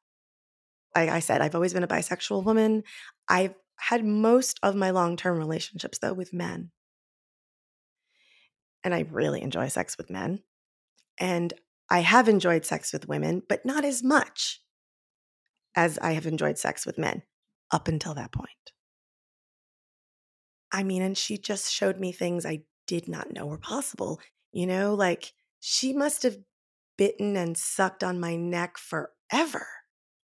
Like 0.95 1.09
I 1.09 1.19
said, 1.19 1.41
I've 1.41 1.55
always 1.55 1.73
been 1.73 1.83
a 1.83 1.87
bisexual 1.87 2.45
woman. 2.45 2.83
I've 3.27 3.55
had 3.77 4.05
most 4.05 4.59
of 4.61 4.75
my 4.75 4.91
long 4.91 5.17
term 5.17 5.37
relationships, 5.37 5.99
though, 5.99 6.13
with 6.13 6.33
men. 6.33 6.71
And 8.83 8.93
I 8.93 9.05
really 9.09 9.41
enjoy 9.41 9.69
sex 9.69 9.97
with 9.97 10.09
men. 10.09 10.39
And 11.17 11.53
I 11.89 11.99
have 11.99 12.27
enjoyed 12.27 12.65
sex 12.65 12.91
with 12.91 13.07
women, 13.07 13.41
but 13.47 13.65
not 13.65 13.85
as 13.85 14.03
much 14.03 14.61
as 15.75 15.97
I 15.99 16.13
have 16.13 16.25
enjoyed 16.25 16.57
sex 16.57 16.85
with 16.85 16.97
men 16.97 17.23
up 17.71 17.87
until 17.87 18.13
that 18.15 18.31
point. 18.31 18.49
I 20.73 20.83
mean, 20.83 21.03
and 21.03 21.17
she 21.17 21.37
just 21.37 21.71
showed 21.71 21.99
me 21.99 22.11
things 22.11 22.45
I 22.45 22.63
did 22.87 23.07
not 23.07 23.31
know 23.31 23.45
were 23.45 23.59
possible. 23.59 24.19
You 24.51 24.67
know, 24.67 24.95
like 24.95 25.33
she 25.59 25.93
must 25.93 26.23
have 26.23 26.37
bitten 26.97 27.37
and 27.37 27.57
sucked 27.57 28.03
on 28.03 28.19
my 28.19 28.35
neck 28.35 28.77
forever. 28.77 29.67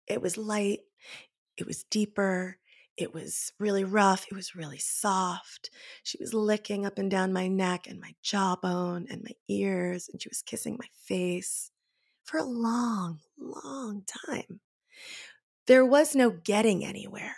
It 0.07 0.23
was 0.23 0.39
light, 0.39 0.81
it 1.59 1.67
was 1.67 1.85
deeper, 1.85 2.57
it 2.97 3.13
was 3.15 3.53
really 3.61 3.85
rough, 3.85 4.27
it 4.31 4.35
was 4.35 4.57
really 4.57 4.79
soft. 4.79 5.71
She 6.03 6.19
was 6.19 6.35
licking 6.35 6.87
up 6.87 6.99
and 6.99 7.11
down 7.11 7.33
my 7.33 7.47
neck 7.47 7.87
and 7.87 8.01
my 8.01 8.15
jawbone 8.23 9.07
and 9.11 9.23
my 9.23 9.33
ears, 9.49 10.09
and 10.11 10.21
she 10.21 10.29
was 10.31 10.43
kissing 10.43 10.77
my 10.79 10.89
face 11.05 11.71
for 12.25 12.39
a 12.39 12.45
long, 12.45 13.21
long 13.39 14.03
time. 14.07 14.61
There 15.67 15.85
was 15.85 16.17
no 16.17 16.31
getting 16.31 16.85
anywhere. 16.85 17.37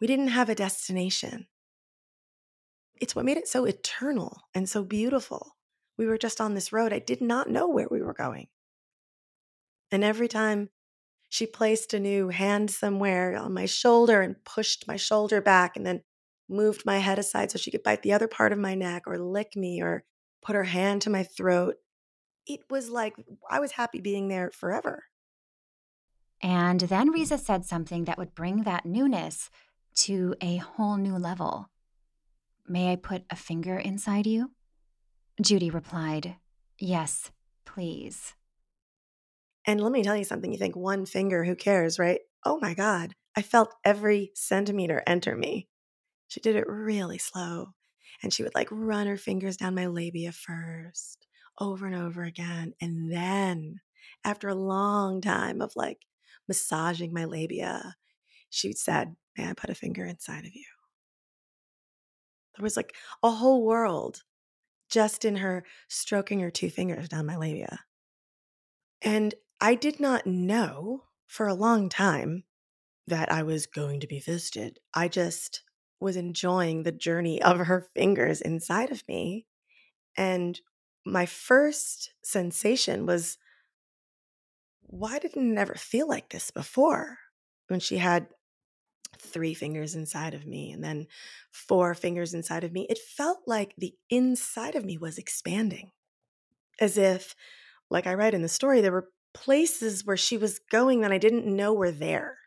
We 0.00 0.06
didn't 0.06 0.28
have 0.28 0.48
a 0.48 0.54
destination 0.54 1.46
it's 3.00 3.14
what 3.14 3.24
made 3.24 3.36
it 3.36 3.48
so 3.48 3.64
eternal 3.64 4.40
and 4.54 4.68
so 4.68 4.82
beautiful. 4.84 5.56
We 5.96 6.06
were 6.06 6.18
just 6.18 6.40
on 6.40 6.54
this 6.54 6.72
road. 6.72 6.92
I 6.92 6.98
did 6.98 7.20
not 7.20 7.48
know 7.48 7.68
where 7.68 7.88
we 7.90 8.02
were 8.02 8.14
going. 8.14 8.48
And 9.90 10.02
every 10.02 10.28
time 10.28 10.70
she 11.28 11.46
placed 11.46 11.94
a 11.94 12.00
new 12.00 12.28
hand 12.28 12.70
somewhere 12.70 13.36
on 13.36 13.54
my 13.54 13.66
shoulder 13.66 14.20
and 14.20 14.44
pushed 14.44 14.86
my 14.88 14.96
shoulder 14.96 15.40
back 15.40 15.76
and 15.76 15.86
then 15.86 16.02
moved 16.48 16.84
my 16.84 16.98
head 16.98 17.18
aside 17.18 17.50
so 17.50 17.58
she 17.58 17.70
could 17.70 17.82
bite 17.82 18.02
the 18.02 18.12
other 18.12 18.28
part 18.28 18.52
of 18.52 18.58
my 18.58 18.74
neck 18.74 19.04
or 19.06 19.18
lick 19.18 19.56
me 19.56 19.80
or 19.82 20.04
put 20.42 20.54
her 20.54 20.64
hand 20.64 21.02
to 21.02 21.10
my 21.10 21.22
throat, 21.22 21.76
it 22.46 22.60
was 22.70 22.90
like 22.90 23.14
I 23.48 23.60
was 23.60 23.72
happy 23.72 24.00
being 24.00 24.28
there 24.28 24.50
forever. 24.52 25.04
And 26.42 26.80
then 26.80 27.10
Riza 27.10 27.38
said 27.38 27.64
something 27.64 28.04
that 28.04 28.18
would 28.18 28.34
bring 28.34 28.64
that 28.64 28.84
newness 28.84 29.50
to 29.96 30.34
a 30.40 30.56
whole 30.56 30.96
new 30.96 31.16
level. 31.16 31.70
May 32.66 32.92
I 32.92 32.96
put 32.96 33.24
a 33.30 33.36
finger 33.36 33.76
inside 33.76 34.26
you? 34.26 34.50
Judy 35.40 35.70
replied, 35.70 36.36
Yes, 36.78 37.30
please. 37.66 38.34
And 39.66 39.80
let 39.80 39.92
me 39.92 40.02
tell 40.02 40.16
you 40.16 40.24
something. 40.24 40.50
You 40.50 40.58
think 40.58 40.76
one 40.76 41.06
finger, 41.06 41.44
who 41.44 41.56
cares, 41.56 41.98
right? 41.98 42.20
Oh 42.44 42.58
my 42.60 42.74
God. 42.74 43.14
I 43.36 43.42
felt 43.42 43.74
every 43.84 44.30
centimeter 44.34 45.02
enter 45.06 45.36
me. 45.36 45.68
She 46.28 46.40
did 46.40 46.56
it 46.56 46.68
really 46.68 47.18
slow. 47.18 47.74
And 48.22 48.32
she 48.32 48.42
would 48.42 48.54
like 48.54 48.68
run 48.70 49.06
her 49.06 49.16
fingers 49.16 49.56
down 49.56 49.74
my 49.74 49.86
labia 49.86 50.32
first, 50.32 51.26
over 51.58 51.86
and 51.86 51.94
over 51.94 52.22
again. 52.22 52.74
And 52.80 53.12
then, 53.12 53.80
after 54.24 54.48
a 54.48 54.54
long 54.54 55.20
time 55.20 55.60
of 55.60 55.72
like 55.76 56.06
massaging 56.48 57.12
my 57.12 57.24
labia, 57.24 57.96
she 58.48 58.72
said, 58.72 59.16
May 59.36 59.48
I 59.48 59.52
put 59.52 59.70
a 59.70 59.74
finger 59.74 60.04
inside 60.04 60.44
of 60.44 60.54
you? 60.54 60.64
There 62.56 62.62
was 62.62 62.76
like 62.76 62.94
a 63.22 63.30
whole 63.30 63.64
world 63.64 64.22
just 64.88 65.24
in 65.24 65.36
her 65.36 65.64
stroking 65.88 66.40
her 66.40 66.50
two 66.50 66.70
fingers 66.70 67.08
down 67.08 67.26
my 67.26 67.36
labia. 67.36 67.80
And 69.02 69.34
I 69.60 69.74
did 69.74 69.98
not 70.00 70.26
know 70.26 71.04
for 71.26 71.48
a 71.48 71.54
long 71.54 71.88
time 71.88 72.44
that 73.06 73.30
I 73.32 73.42
was 73.42 73.66
going 73.66 74.00
to 74.00 74.06
be 74.06 74.20
fisted. 74.20 74.78
I 74.92 75.08
just 75.08 75.62
was 76.00 76.16
enjoying 76.16 76.82
the 76.82 76.92
journey 76.92 77.42
of 77.42 77.58
her 77.58 77.88
fingers 77.94 78.40
inside 78.40 78.90
of 78.90 79.06
me. 79.08 79.46
And 80.16 80.60
my 81.04 81.26
first 81.26 82.12
sensation 82.22 83.04
was, 83.04 83.38
why 84.82 85.18
didn't 85.18 85.52
it 85.52 85.60
ever 85.60 85.74
feel 85.74 86.08
like 86.08 86.30
this 86.30 86.50
before? 86.50 87.18
When 87.68 87.80
she 87.80 87.96
had 87.96 88.28
three 89.18 89.54
fingers 89.54 89.94
inside 89.94 90.34
of 90.34 90.46
me 90.46 90.72
and 90.72 90.82
then 90.82 91.06
four 91.50 91.94
fingers 91.94 92.34
inside 92.34 92.64
of 92.64 92.72
me, 92.72 92.86
it 92.88 92.98
felt 92.98 93.40
like 93.46 93.74
the 93.76 93.94
inside 94.10 94.74
of 94.74 94.84
me 94.84 94.98
was 94.98 95.18
expanding. 95.18 95.90
As 96.80 96.98
if, 96.98 97.34
like 97.90 98.06
I 98.06 98.14
write 98.14 98.34
in 98.34 98.42
the 98.42 98.48
story, 98.48 98.80
there 98.80 98.92
were 98.92 99.10
places 99.32 100.04
where 100.04 100.16
she 100.16 100.36
was 100.36 100.60
going 100.70 101.00
that 101.00 101.12
I 101.12 101.18
didn't 101.18 101.46
know 101.46 101.72
were 101.72 101.90
there. 101.90 102.38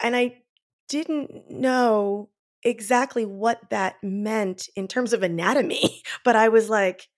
And 0.00 0.14
I 0.16 0.42
didn't 0.88 1.50
know 1.50 2.30
exactly 2.62 3.24
what 3.24 3.70
that 3.70 3.96
meant 4.02 4.68
in 4.74 4.88
terms 4.88 5.12
of 5.12 5.22
anatomy, 5.22 6.02
but 6.24 6.36
I 6.36 6.48
was 6.48 6.68
like, 6.68 7.08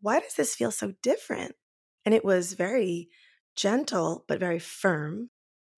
why 0.00 0.20
does 0.20 0.34
this 0.34 0.54
feel 0.54 0.70
so 0.70 0.94
different? 1.02 1.54
And 2.04 2.14
it 2.14 2.24
was 2.24 2.54
very 2.54 3.08
gentle, 3.54 4.24
but 4.26 4.40
very 4.40 4.58
firm 4.58 5.30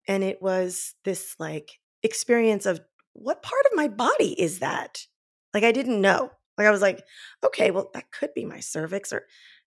and 0.08 0.24
it 0.24 0.42
was 0.42 0.94
this 1.04 1.36
like 1.38 1.78
experience 2.02 2.66
of 2.66 2.80
what 3.12 3.42
part 3.42 3.64
of 3.70 3.76
my 3.76 3.88
body 3.88 4.40
is 4.40 4.60
that? 4.60 5.06
Like 5.54 5.64
I 5.64 5.72
didn't 5.72 6.00
know. 6.00 6.30
Like 6.58 6.66
I 6.66 6.70
was 6.70 6.82
like, 6.82 7.04
okay, 7.44 7.70
well 7.70 7.90
that 7.94 8.10
could 8.10 8.34
be 8.34 8.44
my 8.44 8.60
cervix 8.60 9.12
or 9.12 9.26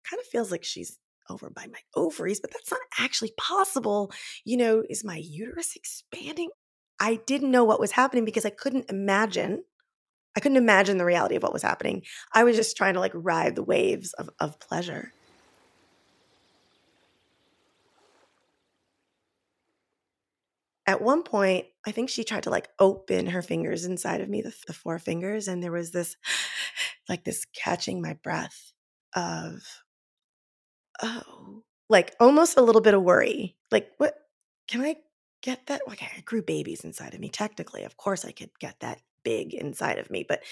kind 0.10 0.20
of 0.20 0.26
feels 0.28 0.52
like 0.52 0.63
she's 0.63 0.98
over 1.30 1.50
by 1.50 1.67
my 1.67 1.80
ovaries, 1.96 2.39
but 2.39 2.52
that's 2.52 2.72
not 2.72 2.82
actually 3.00 3.34
possible. 3.38 4.12
You 4.46 4.58
know, 4.58 4.84
is 4.89 5.04
my 5.04 5.17
uterus 5.17 5.76
expanding? 5.76 6.50
I 7.00 7.15
didn't 7.26 7.52
know 7.52 7.63
what 7.63 7.80
was 7.80 7.91
happening 7.91 8.26
because 8.26 8.46
I 8.46 8.52
couldn't 8.52 8.89
imagine. 8.89 9.63
I 10.36 10.39
couldn't 10.39 10.58
imagine 10.58 10.98
the 10.98 11.06
reality 11.06 11.36
of 11.36 11.44
what 11.44 11.54
was 11.54 11.63
happening. 11.63 12.04
I 12.34 12.44
was 12.44 12.56
just 12.56 12.78
trying 12.78 12.94
to 12.94 13.00
like 13.00 13.12
ride 13.13 13.56
the 13.56 13.63
waves 13.63 14.13
of, 14.13 14.30
of 14.39 14.60
pleasure. 14.60 15.12
At 20.91 21.01
one 21.01 21.23
point, 21.23 21.67
I 21.88 21.91
think 21.91 22.10
she 22.10 22.25
tried 22.25 22.43
to 22.43 22.49
like 22.49 22.67
open 22.77 23.27
her 23.27 23.41
fingers 23.41 23.86
inside 23.86 24.19
of 24.19 24.27
me, 24.27 24.41
the, 24.41 24.54
the 24.67 24.73
four 24.73 24.99
fingers, 24.99 25.47
and 25.47 25.63
there 25.63 25.71
was 25.71 25.91
this 25.91 26.17
like 27.10 27.23
this 27.23 27.45
catching 27.56 28.01
my 28.01 28.17
breath 28.21 28.73
of, 29.15 29.62
oh, 31.01 31.63
like 31.89 32.13
almost 32.19 32.58
a 32.58 32.62
little 32.62 32.82
bit 32.82 32.93
of 32.93 33.04
worry. 33.04 33.56
Like, 33.71 33.89
what 33.99 34.15
can 34.67 34.82
I 34.82 34.97
get 35.41 35.65
that? 35.67 35.82
Okay, 35.88 36.10
I 36.17 36.21
grew 36.21 36.41
babies 36.41 36.82
inside 36.82 37.13
of 37.13 37.21
me. 37.21 37.30
Technically, 37.30 37.84
of 37.84 37.95
course, 37.95 38.25
I 38.25 38.32
could 38.34 38.51
get 38.60 38.75
that 38.82 39.01
big 39.23 39.54
inside 39.54 39.97
of 39.97 40.12
me, 40.12 40.25
but 40.27 40.43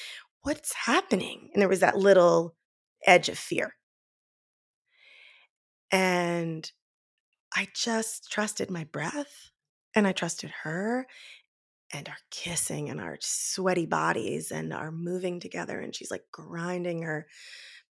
what's 0.44 0.74
happening? 0.74 1.50
And 1.54 1.62
there 1.62 1.70
was 1.70 1.82
that 1.82 1.98
little 1.98 2.56
edge 3.06 3.28
of 3.28 3.38
fear. 3.38 3.76
And 5.92 6.72
I 7.54 7.68
just 7.76 8.32
trusted 8.32 8.72
my 8.72 8.86
breath 8.86 9.52
and 10.00 10.08
I 10.08 10.12
trusted 10.12 10.52
her 10.64 11.06
and 11.92 12.08
our 12.08 12.18
kissing 12.32 12.90
and 12.90 13.00
our 13.00 13.18
sweaty 13.22 13.86
bodies 13.86 14.52
and 14.52 14.74
our 14.74 14.92
moving 14.92 15.40
together. 15.40 15.80
And 15.80 15.96
she's 15.96 16.12
like 16.12 16.24
grinding 16.32 17.04
her 17.04 17.28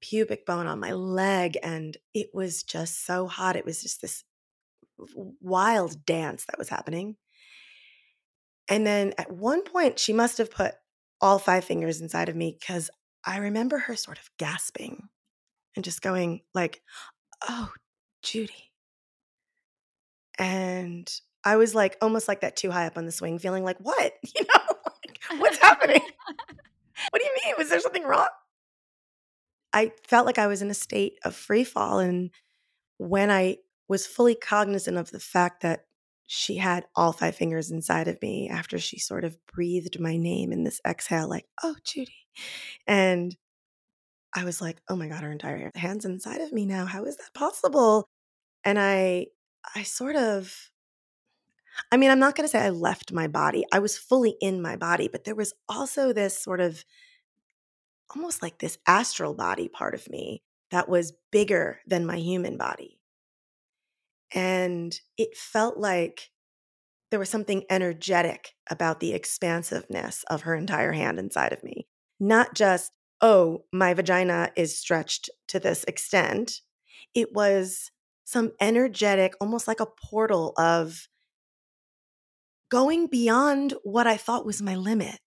pubic 0.01 0.45
bone 0.45 0.67
on 0.67 0.79
my 0.79 0.91
leg. 0.91 1.57
And 1.63 1.95
it 2.13 2.29
was 2.33 2.63
just 2.63 3.05
so 3.05 3.27
hot. 3.27 3.55
It 3.55 3.65
was 3.65 3.81
just 3.81 4.01
this 4.01 4.23
wild 5.41 6.05
dance 6.05 6.45
that 6.45 6.57
was 6.57 6.69
happening. 6.69 7.15
And 8.69 8.85
then 8.85 9.13
at 9.17 9.31
one 9.31 9.63
point, 9.63 9.99
she 9.99 10.13
must 10.13 10.37
have 10.37 10.51
put 10.51 10.75
all 11.21 11.39
five 11.39 11.65
fingers 11.65 12.01
inside 12.01 12.29
of 12.29 12.35
me 12.35 12.55
because 12.57 12.89
I 13.25 13.37
remember 13.37 13.77
her 13.77 13.95
sort 13.95 14.19
of 14.19 14.29
gasping 14.37 15.09
and 15.75 15.83
just 15.83 16.01
going 16.01 16.41
like, 16.53 16.81
"Oh, 17.47 17.71
Judy." 18.21 18.71
And 20.37 21.11
I 21.43 21.55
was 21.55 21.73
like 21.73 21.97
almost 22.01 22.27
like 22.27 22.41
that 22.41 22.55
too 22.55 22.71
high 22.71 22.85
up 22.85 22.97
on 22.97 23.05
the 23.05 23.11
swing, 23.11 23.39
feeling 23.39 23.63
like, 23.63 23.77
"What? 23.79 24.13
You 24.35 24.41
know, 24.41 24.75
like, 24.85 25.19
what's 25.41 25.57
happening? 25.57 26.01
what 27.09 27.21
do 27.21 27.25
you 27.25 27.35
mean? 27.45 27.55
Was 27.57 27.69
there 27.69 27.79
something 27.79 28.03
wrong?" 28.03 28.27
I 29.71 29.91
felt 30.07 30.25
like 30.25 30.39
I 30.39 30.47
was 30.47 30.61
in 30.61 30.71
a 30.71 30.75
state 30.75 31.19
of 31.23 31.35
free 31.35 31.63
fall 31.63 31.99
and 31.99 32.31
when 32.97 33.29
I 33.31 33.57
was 33.87 34.07
fully 34.07 34.35
cognizant 34.35 34.97
of 34.97 35.11
the 35.11 35.19
fact 35.19 35.61
that 35.61 35.85
she 36.27 36.57
had 36.57 36.85
all 36.95 37.11
five 37.11 37.35
fingers 37.35 37.71
inside 37.71 38.07
of 38.07 38.21
me 38.21 38.49
after 38.49 38.77
she 38.77 38.99
sort 38.99 39.23
of 39.23 39.37
breathed 39.47 39.99
my 39.99 40.15
name 40.15 40.51
in 40.51 40.63
this 40.63 40.79
exhale, 40.85 41.27
like, 41.27 41.45
oh, 41.63 41.75
Judy. 41.83 42.27
And 42.85 43.35
I 44.35 44.43
was 44.43 44.61
like, 44.61 44.79
oh 44.89 44.95
my 44.95 45.07
God, 45.07 45.23
her 45.23 45.31
entire 45.31 45.71
hand's 45.73 46.05
inside 46.05 46.41
of 46.41 46.53
me 46.53 46.67
now. 46.67 46.85
How 46.85 47.03
is 47.05 47.17
that 47.17 47.33
possible? 47.33 48.07
And 48.63 48.77
I, 48.79 49.27
I 49.75 49.81
sort 49.83 50.15
of, 50.15 50.53
I 51.91 51.97
mean, 51.97 52.11
I'm 52.11 52.19
not 52.19 52.35
going 52.35 52.45
to 52.45 52.51
say 52.51 52.59
I 52.59 52.69
left 52.69 53.11
my 53.11 53.27
body. 53.27 53.65
I 53.71 53.79
was 53.79 53.97
fully 53.97 54.35
in 54.41 54.61
my 54.61 54.75
body, 54.75 55.07
but 55.11 55.23
there 55.23 55.35
was 55.35 55.53
also 55.67 56.13
this 56.13 56.37
sort 56.37 56.61
of 56.61 56.83
almost 58.15 58.41
like 58.41 58.59
this 58.59 58.77
astral 58.87 59.33
body 59.33 59.67
part 59.67 59.93
of 59.93 60.09
me 60.09 60.43
that 60.71 60.89
was 60.89 61.13
bigger 61.31 61.79
than 61.85 62.05
my 62.05 62.17
human 62.17 62.57
body. 62.57 62.99
And 64.33 64.99
it 65.17 65.35
felt 65.35 65.77
like 65.77 66.29
there 67.09 67.19
was 67.19 67.29
something 67.29 67.63
energetic 67.69 68.53
about 68.69 68.99
the 68.99 69.13
expansiveness 69.13 70.23
of 70.29 70.43
her 70.43 70.55
entire 70.55 70.91
hand 70.91 71.17
inside 71.17 71.53
of 71.53 71.63
me. 71.63 71.87
Not 72.19 72.53
just, 72.53 72.91
oh, 73.21 73.65
my 73.73 73.93
vagina 73.93 74.51
is 74.55 74.77
stretched 74.77 75.29
to 75.47 75.59
this 75.59 75.83
extent. 75.85 76.61
It 77.15 77.33
was 77.33 77.91
some 78.25 78.51
energetic, 78.61 79.33
almost 79.41 79.67
like 79.67 79.79
a 79.79 79.87
portal 79.87 80.53
of 80.57 81.07
going 82.69 83.07
beyond 83.07 83.73
what 83.83 84.07
I 84.07 84.17
thought 84.17 84.45
was 84.45 84.61
my 84.61 84.75
limit. 84.75 85.19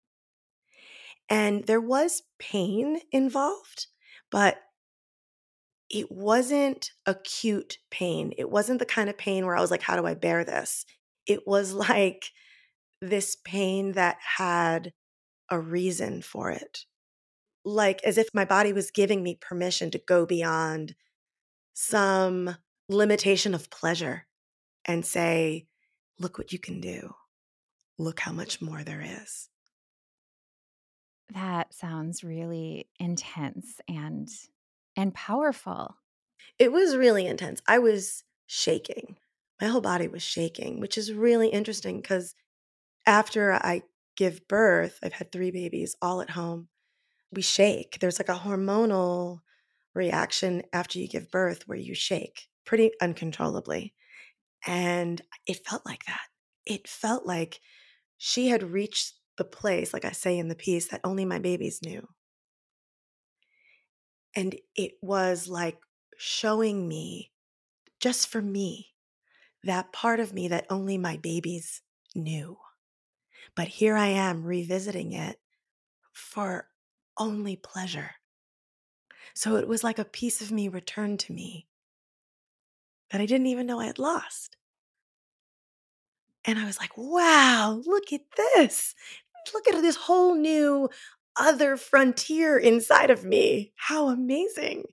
And 1.29 1.65
there 1.65 1.81
was 1.81 2.23
pain 2.39 2.99
involved, 3.11 3.87
but 4.29 4.57
it 5.89 6.11
wasn't 6.11 6.91
acute 7.05 7.77
pain. 7.89 8.33
It 8.37 8.49
wasn't 8.49 8.79
the 8.79 8.85
kind 8.85 9.09
of 9.09 9.17
pain 9.17 9.45
where 9.45 9.55
I 9.55 9.61
was 9.61 9.71
like, 9.71 9.81
how 9.81 9.95
do 9.95 10.05
I 10.05 10.13
bear 10.13 10.43
this? 10.43 10.85
It 11.25 11.47
was 11.47 11.73
like 11.91 12.31
this 13.01 13.37
pain 13.43 13.93
that 13.93 14.17
had 14.37 14.93
a 15.49 15.59
reason 15.59 16.21
for 16.21 16.51
it. 16.51 16.85
Like 17.63 18.01
as 18.03 18.17
if 18.17 18.29
my 18.33 18.45
body 18.45 18.73
was 18.73 18.91
giving 18.91 19.21
me 19.21 19.37
permission 19.39 19.91
to 19.91 19.99
go 19.99 20.25
beyond 20.25 20.95
some 21.73 22.57
limitation 22.89 23.53
of 23.53 23.69
pleasure 23.69 24.25
and 24.85 25.05
say, 25.05 25.67
look 26.19 26.37
what 26.37 26.51
you 26.51 26.59
can 26.59 26.79
do. 26.79 27.13
Look 28.01 28.21
how 28.21 28.31
much 28.31 28.63
more 28.63 28.83
there 28.83 29.01
is. 29.01 29.47
That 31.31 31.71
sounds 31.71 32.23
really 32.23 32.89
intense 32.99 33.79
and 33.87 34.27
and 34.95 35.13
powerful. 35.13 35.97
It 36.57 36.71
was 36.71 36.97
really 36.97 37.27
intense. 37.27 37.61
I 37.67 37.77
was 37.77 38.23
shaking. 38.47 39.17
My 39.61 39.67
whole 39.67 39.81
body 39.81 40.07
was 40.07 40.23
shaking, 40.23 40.79
which 40.79 40.97
is 40.97 41.13
really 41.13 41.49
interesting 41.49 42.01
because 42.01 42.33
after 43.05 43.53
I 43.53 43.83
give 44.15 44.47
birth, 44.47 44.99
I've 45.03 45.13
had 45.13 45.31
three 45.31 45.51
babies 45.51 45.95
all 46.01 46.21
at 46.21 46.31
home. 46.31 46.69
We 47.31 47.43
shake. 47.43 47.99
There's 47.99 48.19
like 48.19 48.29
a 48.29 48.41
hormonal 48.41 49.41
reaction 49.93 50.63
after 50.73 50.97
you 50.99 51.07
give 51.07 51.31
birth 51.31 51.67
where 51.67 51.77
you 51.77 51.93
shake 51.95 52.49
pretty 52.65 52.91
uncontrollably. 52.99 53.93
And 54.65 55.21
it 55.47 55.65
felt 55.65 55.85
like 55.85 56.05
that. 56.05 56.27
It 56.65 56.87
felt 56.87 57.25
like 57.25 57.61
she 58.23 58.49
had 58.49 58.61
reached 58.61 59.15
the 59.39 59.43
place, 59.43 59.93
like 59.93 60.05
I 60.05 60.11
say 60.11 60.37
in 60.37 60.47
the 60.47 60.53
piece, 60.53 60.89
that 60.89 61.01
only 61.03 61.25
my 61.25 61.39
babies 61.39 61.81
knew. 61.81 62.07
And 64.35 64.55
it 64.75 64.91
was 65.01 65.47
like 65.47 65.79
showing 66.19 66.87
me, 66.87 67.31
just 67.99 68.27
for 68.27 68.39
me, 68.39 68.93
that 69.63 69.91
part 69.91 70.19
of 70.19 70.33
me 70.33 70.47
that 70.49 70.67
only 70.69 70.99
my 70.99 71.17
babies 71.17 71.81
knew. 72.13 72.59
But 73.55 73.69
here 73.69 73.97
I 73.97 74.09
am 74.09 74.43
revisiting 74.45 75.13
it 75.13 75.39
for 76.13 76.67
only 77.17 77.55
pleasure. 77.55 78.11
So 79.33 79.55
it 79.55 79.67
was 79.67 79.83
like 79.83 79.97
a 79.97 80.05
piece 80.05 80.43
of 80.43 80.51
me 80.51 80.67
returned 80.67 81.19
to 81.21 81.33
me 81.33 81.67
that 83.09 83.19
I 83.19 83.25
didn't 83.25 83.47
even 83.47 83.65
know 83.65 83.79
I 83.79 83.87
had 83.87 83.97
lost. 83.97 84.57
And 86.45 86.57
I 86.57 86.65
was 86.65 86.79
like, 86.79 86.97
wow, 86.97 87.81
look 87.85 88.11
at 88.11 88.21
this. 88.55 88.95
Look 89.53 89.67
at 89.67 89.81
this 89.81 89.95
whole 89.95 90.35
new 90.35 90.89
other 91.35 91.77
frontier 91.77 92.57
inside 92.57 93.09
of 93.09 93.23
me. 93.23 93.73
How 93.75 94.09
amazing. 94.09 94.85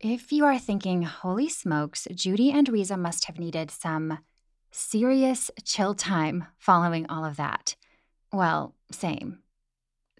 If 0.00 0.32
you 0.32 0.44
are 0.44 0.58
thinking, 0.58 1.02
holy 1.02 1.48
smokes, 1.48 2.08
Judy 2.12 2.50
and 2.50 2.68
Riza 2.68 2.96
must 2.96 3.26
have 3.26 3.38
needed 3.38 3.70
some 3.70 4.18
serious 4.72 5.50
chill 5.64 5.94
time 5.94 6.46
following 6.58 7.06
all 7.08 7.24
of 7.24 7.36
that. 7.36 7.76
Well, 8.32 8.74
same. 8.90 9.41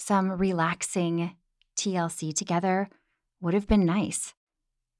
Some 0.04 0.32
relaxing 0.32 1.36
TLC 1.76 2.34
together 2.34 2.90
would 3.40 3.54
have 3.54 3.68
been 3.68 3.86
nice. 3.86 4.34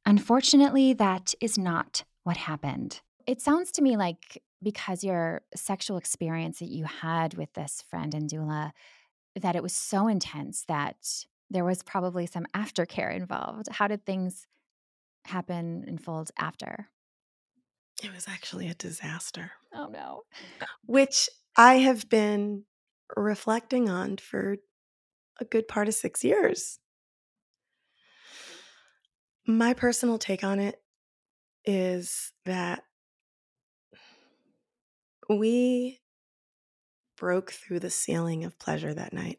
Unfortunately, 0.07 0.93
that 0.93 1.35
is 1.41 1.59
not 1.59 2.05
what 2.23 2.37
happened. 2.37 3.01
It 3.27 3.41
sounds 3.41 3.73
to 3.73 3.83
me 3.83 3.97
like 3.97 4.41
because 4.63 5.03
your 5.03 5.43
sexual 5.57 5.97
experience 5.97 6.61
that 6.61 6.69
you 6.69 6.85
had 6.85 7.35
with 7.35 7.53
this 7.55 7.83
friend 7.91 8.15
and 8.15 8.31
doula, 8.31 8.71
that 9.35 9.57
it 9.57 9.63
was 9.65 9.73
so 9.73 10.07
intense 10.07 10.65
that 10.69 11.25
there 11.51 11.65
was 11.65 11.83
probably 11.83 12.27
some 12.27 12.47
aftercare 12.55 13.13
involved. 13.13 13.71
How 13.73 13.89
did 13.89 14.07
things 14.07 14.47
happen 15.25 15.83
and 15.85 16.01
fold 16.01 16.31
after? 16.39 16.91
It 18.05 18.15
was 18.15 18.29
actually 18.29 18.69
a 18.69 18.75
disaster. 18.75 19.51
Oh 19.75 19.89
no. 19.89 20.23
Which 20.87 21.29
I 21.57 21.79
have 21.79 22.09
been 22.09 22.67
reflecting 23.17 23.91
on 23.91 24.19
for 24.19 24.59
a 25.41 25.45
good 25.45 25.69
part 25.69 25.89
of 25.89 25.95
six 25.95 26.23
years. 26.25 26.79
My 29.47 29.75
personal 29.75 30.19
take 30.19 30.45
on 30.45 30.61
it 30.61 30.81
is 31.65 32.33
that 32.45 32.85
we 35.29 36.01
broke 37.17 37.53
through 37.53 37.81
the 37.81 37.91
ceiling 37.91 38.45
of 38.45 38.59
pleasure 38.59 38.93
that 38.95 39.13
night. 39.13 39.39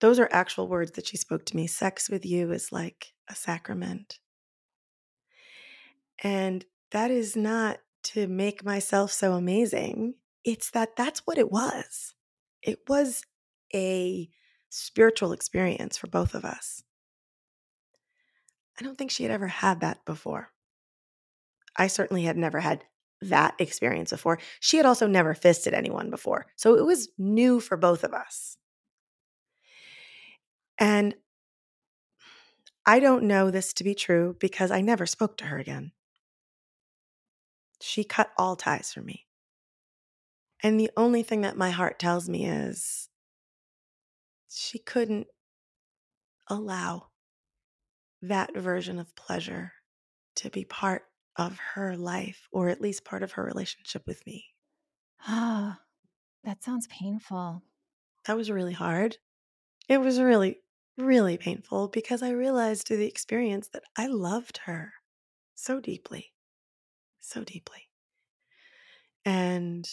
Those 0.00 0.18
are 0.18 0.28
actual 0.32 0.66
words 0.66 0.92
that 0.92 1.06
she 1.06 1.16
spoke 1.16 1.46
to 1.46 1.56
me. 1.56 1.66
Sex 1.66 2.10
with 2.10 2.26
you 2.26 2.50
is 2.52 2.72
like 2.72 3.12
a 3.28 3.34
sacrament. 3.34 4.18
And 6.22 6.64
that 6.90 7.10
is 7.10 7.36
not 7.36 7.78
to 8.04 8.26
make 8.26 8.64
myself 8.64 9.12
so 9.12 9.34
amazing. 9.34 10.14
It's 10.44 10.70
that 10.72 10.96
that's 10.96 11.20
what 11.20 11.38
it 11.38 11.50
was. 11.50 12.14
It 12.62 12.80
was 12.88 13.22
a 13.74 14.28
spiritual 14.68 15.32
experience 15.32 15.96
for 15.96 16.06
both 16.06 16.34
of 16.34 16.44
us. 16.44 16.82
I 18.78 18.84
don't 18.84 18.96
think 18.96 19.10
she 19.10 19.22
had 19.22 19.32
ever 19.32 19.48
had 19.48 19.80
that 19.80 20.04
before. 20.04 20.50
I 21.76 21.86
certainly 21.86 22.24
had 22.24 22.36
never 22.36 22.60
had 22.60 22.84
that 23.20 23.54
experience 23.58 24.10
before. 24.10 24.38
She 24.60 24.76
had 24.76 24.86
also 24.86 25.06
never 25.06 25.34
fisted 25.34 25.74
anyone 25.74 26.10
before. 26.10 26.46
So 26.56 26.76
it 26.76 26.84
was 26.84 27.08
new 27.18 27.60
for 27.60 27.76
both 27.76 28.04
of 28.04 28.12
us. 28.12 28.56
And 30.78 31.14
I 32.84 32.98
don't 32.98 33.24
know 33.24 33.50
this 33.50 33.72
to 33.74 33.84
be 33.84 33.94
true 33.94 34.36
because 34.40 34.70
I 34.70 34.80
never 34.80 35.06
spoke 35.06 35.36
to 35.38 35.44
her 35.44 35.58
again. 35.58 35.92
She 37.80 38.04
cut 38.04 38.30
all 38.36 38.56
ties 38.56 38.92
for 38.92 39.02
me. 39.02 39.26
And 40.62 40.78
the 40.78 40.90
only 40.96 41.22
thing 41.22 41.42
that 41.42 41.56
my 41.56 41.70
heart 41.70 41.98
tells 41.98 42.28
me 42.28 42.46
is 42.46 43.08
she 44.54 44.78
couldn't 44.78 45.28
allow 46.46 47.10
that 48.22 48.56
version 48.56 48.98
of 48.98 49.14
pleasure 49.16 49.72
to 50.36 50.50
be 50.50 50.64
part 50.64 51.04
of 51.36 51.58
her 51.58 51.96
life, 51.96 52.48
or 52.52 52.68
at 52.68 52.80
least 52.80 53.04
part 53.04 53.22
of 53.22 53.32
her 53.32 53.44
relationship 53.44 54.06
with 54.06 54.24
me. 54.26 54.46
Ah, 55.26 55.80
that 56.44 56.64
sounds 56.64 56.86
painful. 56.88 57.62
That 58.24 58.36
was 58.36 58.50
really 58.50 58.72
hard. 58.72 59.18
It 59.88 59.98
was 59.98 60.20
really, 60.20 60.62
really 60.98 61.38
painful 61.38 61.88
because 61.88 62.22
I 62.22 62.30
realized 62.30 62.86
through 62.86 62.98
the 62.98 63.08
experience 63.08 63.68
that 63.68 63.84
I 63.96 64.06
loved 64.08 64.58
her 64.58 64.94
so 65.54 65.80
deeply, 65.80 66.34
so 67.20 67.44
deeply, 67.44 67.90
and 69.24 69.88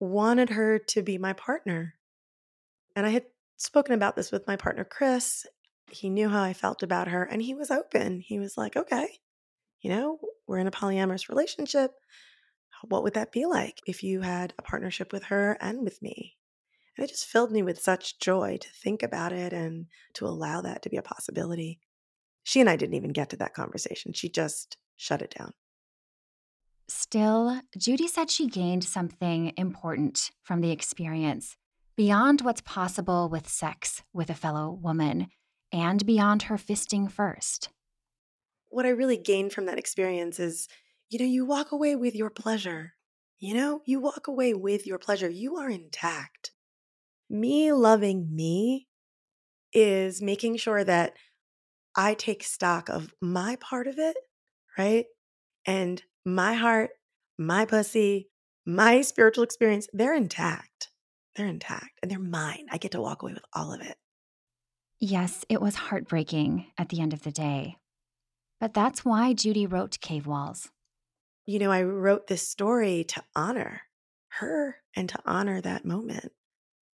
wanted 0.00 0.50
her 0.50 0.78
to 0.78 1.02
be 1.02 1.18
my 1.18 1.32
partner. 1.32 1.94
And 2.96 3.06
I 3.06 3.10
had 3.10 3.26
spoken 3.56 3.94
about 3.94 4.16
this 4.16 4.32
with 4.32 4.46
my 4.46 4.56
partner, 4.56 4.84
Chris. 4.84 5.46
He 5.90 6.08
knew 6.08 6.28
how 6.28 6.42
I 6.42 6.52
felt 6.52 6.82
about 6.82 7.08
her 7.08 7.24
and 7.24 7.42
he 7.42 7.54
was 7.54 7.70
open. 7.70 8.20
He 8.20 8.38
was 8.38 8.56
like, 8.56 8.76
okay, 8.76 9.08
you 9.80 9.90
know, 9.90 10.18
we're 10.46 10.58
in 10.58 10.66
a 10.66 10.72
polyamorous 10.72 11.28
relationship. 11.28 11.92
What 12.88 13.02
would 13.02 13.14
that 13.14 13.32
be 13.32 13.46
like 13.46 13.80
if 13.86 14.02
you 14.02 14.22
had 14.22 14.54
a 14.58 14.62
partnership 14.62 15.12
with 15.12 15.24
her 15.24 15.56
and 15.60 15.82
with 15.82 16.02
me? 16.02 16.36
And 16.96 17.04
it 17.04 17.10
just 17.10 17.26
filled 17.26 17.50
me 17.50 17.62
with 17.62 17.80
such 17.80 18.18
joy 18.18 18.58
to 18.60 18.68
think 18.82 19.02
about 19.02 19.32
it 19.32 19.52
and 19.52 19.86
to 20.14 20.26
allow 20.26 20.60
that 20.60 20.82
to 20.82 20.90
be 20.90 20.96
a 20.96 21.02
possibility. 21.02 21.80
She 22.44 22.60
and 22.60 22.68
I 22.68 22.76
didn't 22.76 22.94
even 22.94 23.12
get 23.12 23.30
to 23.30 23.36
that 23.36 23.54
conversation. 23.54 24.12
She 24.12 24.28
just 24.28 24.76
shut 24.96 25.22
it 25.22 25.34
down. 25.36 25.52
Still, 26.88 27.60
Judy 27.76 28.06
said 28.06 28.30
she 28.30 28.46
gained 28.46 28.84
something 28.84 29.54
important 29.56 30.30
from 30.42 30.60
the 30.60 30.70
experience 30.70 31.56
beyond 31.96 32.40
what's 32.40 32.60
possible 32.60 33.28
with 33.28 33.48
sex 33.48 34.02
with 34.12 34.30
a 34.30 34.34
fellow 34.34 34.70
woman 34.70 35.28
and 35.72 36.04
beyond 36.06 36.44
her 36.44 36.56
fisting 36.56 37.10
first. 37.10 37.68
What 38.68 38.86
I 38.86 38.90
really 38.90 39.16
gained 39.16 39.52
from 39.52 39.66
that 39.66 39.78
experience 39.78 40.38
is 40.38 40.68
you 41.10 41.18
know, 41.18 41.26
you 41.26 41.44
walk 41.44 41.70
away 41.70 41.94
with 41.94 42.14
your 42.14 42.30
pleasure. 42.30 42.94
You 43.38 43.54
know, 43.54 43.82
you 43.84 44.00
walk 44.00 44.26
away 44.26 44.54
with 44.54 44.86
your 44.86 44.98
pleasure. 44.98 45.28
You 45.28 45.56
are 45.56 45.68
intact. 45.68 46.52
Me 47.30 47.72
loving 47.72 48.34
me 48.34 48.88
is 49.72 50.22
making 50.22 50.56
sure 50.56 50.82
that 50.82 51.12
I 51.96 52.14
take 52.14 52.42
stock 52.42 52.88
of 52.88 53.14
my 53.20 53.56
part 53.60 53.86
of 53.86 53.98
it, 53.98 54.16
right? 54.78 55.04
And 55.66 56.02
my 56.24 56.54
heart, 56.54 56.90
my 57.38 57.64
pussy, 57.64 58.28
my 58.66 59.02
spiritual 59.02 59.44
experience, 59.44 59.88
they're 59.92 60.14
intact. 60.14 60.88
They're 61.36 61.46
intact 61.46 61.98
and 62.02 62.10
they're 62.10 62.18
mine. 62.18 62.66
I 62.70 62.78
get 62.78 62.92
to 62.92 63.00
walk 63.00 63.22
away 63.22 63.34
with 63.34 63.44
all 63.52 63.72
of 63.72 63.80
it. 63.80 63.96
Yes, 65.00 65.44
it 65.48 65.60
was 65.60 65.74
heartbreaking 65.74 66.66
at 66.78 66.88
the 66.88 67.00
end 67.00 67.12
of 67.12 67.22
the 67.22 67.32
day. 67.32 67.76
But 68.60 68.74
that's 68.74 69.04
why 69.04 69.34
Judy 69.34 69.66
wrote 69.66 70.00
Cave 70.00 70.26
Walls. 70.26 70.70
You 71.46 71.58
know, 71.58 71.70
I 71.70 71.82
wrote 71.82 72.28
this 72.28 72.48
story 72.48 73.04
to 73.08 73.22
honor 73.34 73.82
her 74.38 74.76
and 74.96 75.08
to 75.08 75.18
honor 75.26 75.60
that 75.60 75.84
moment 75.84 76.32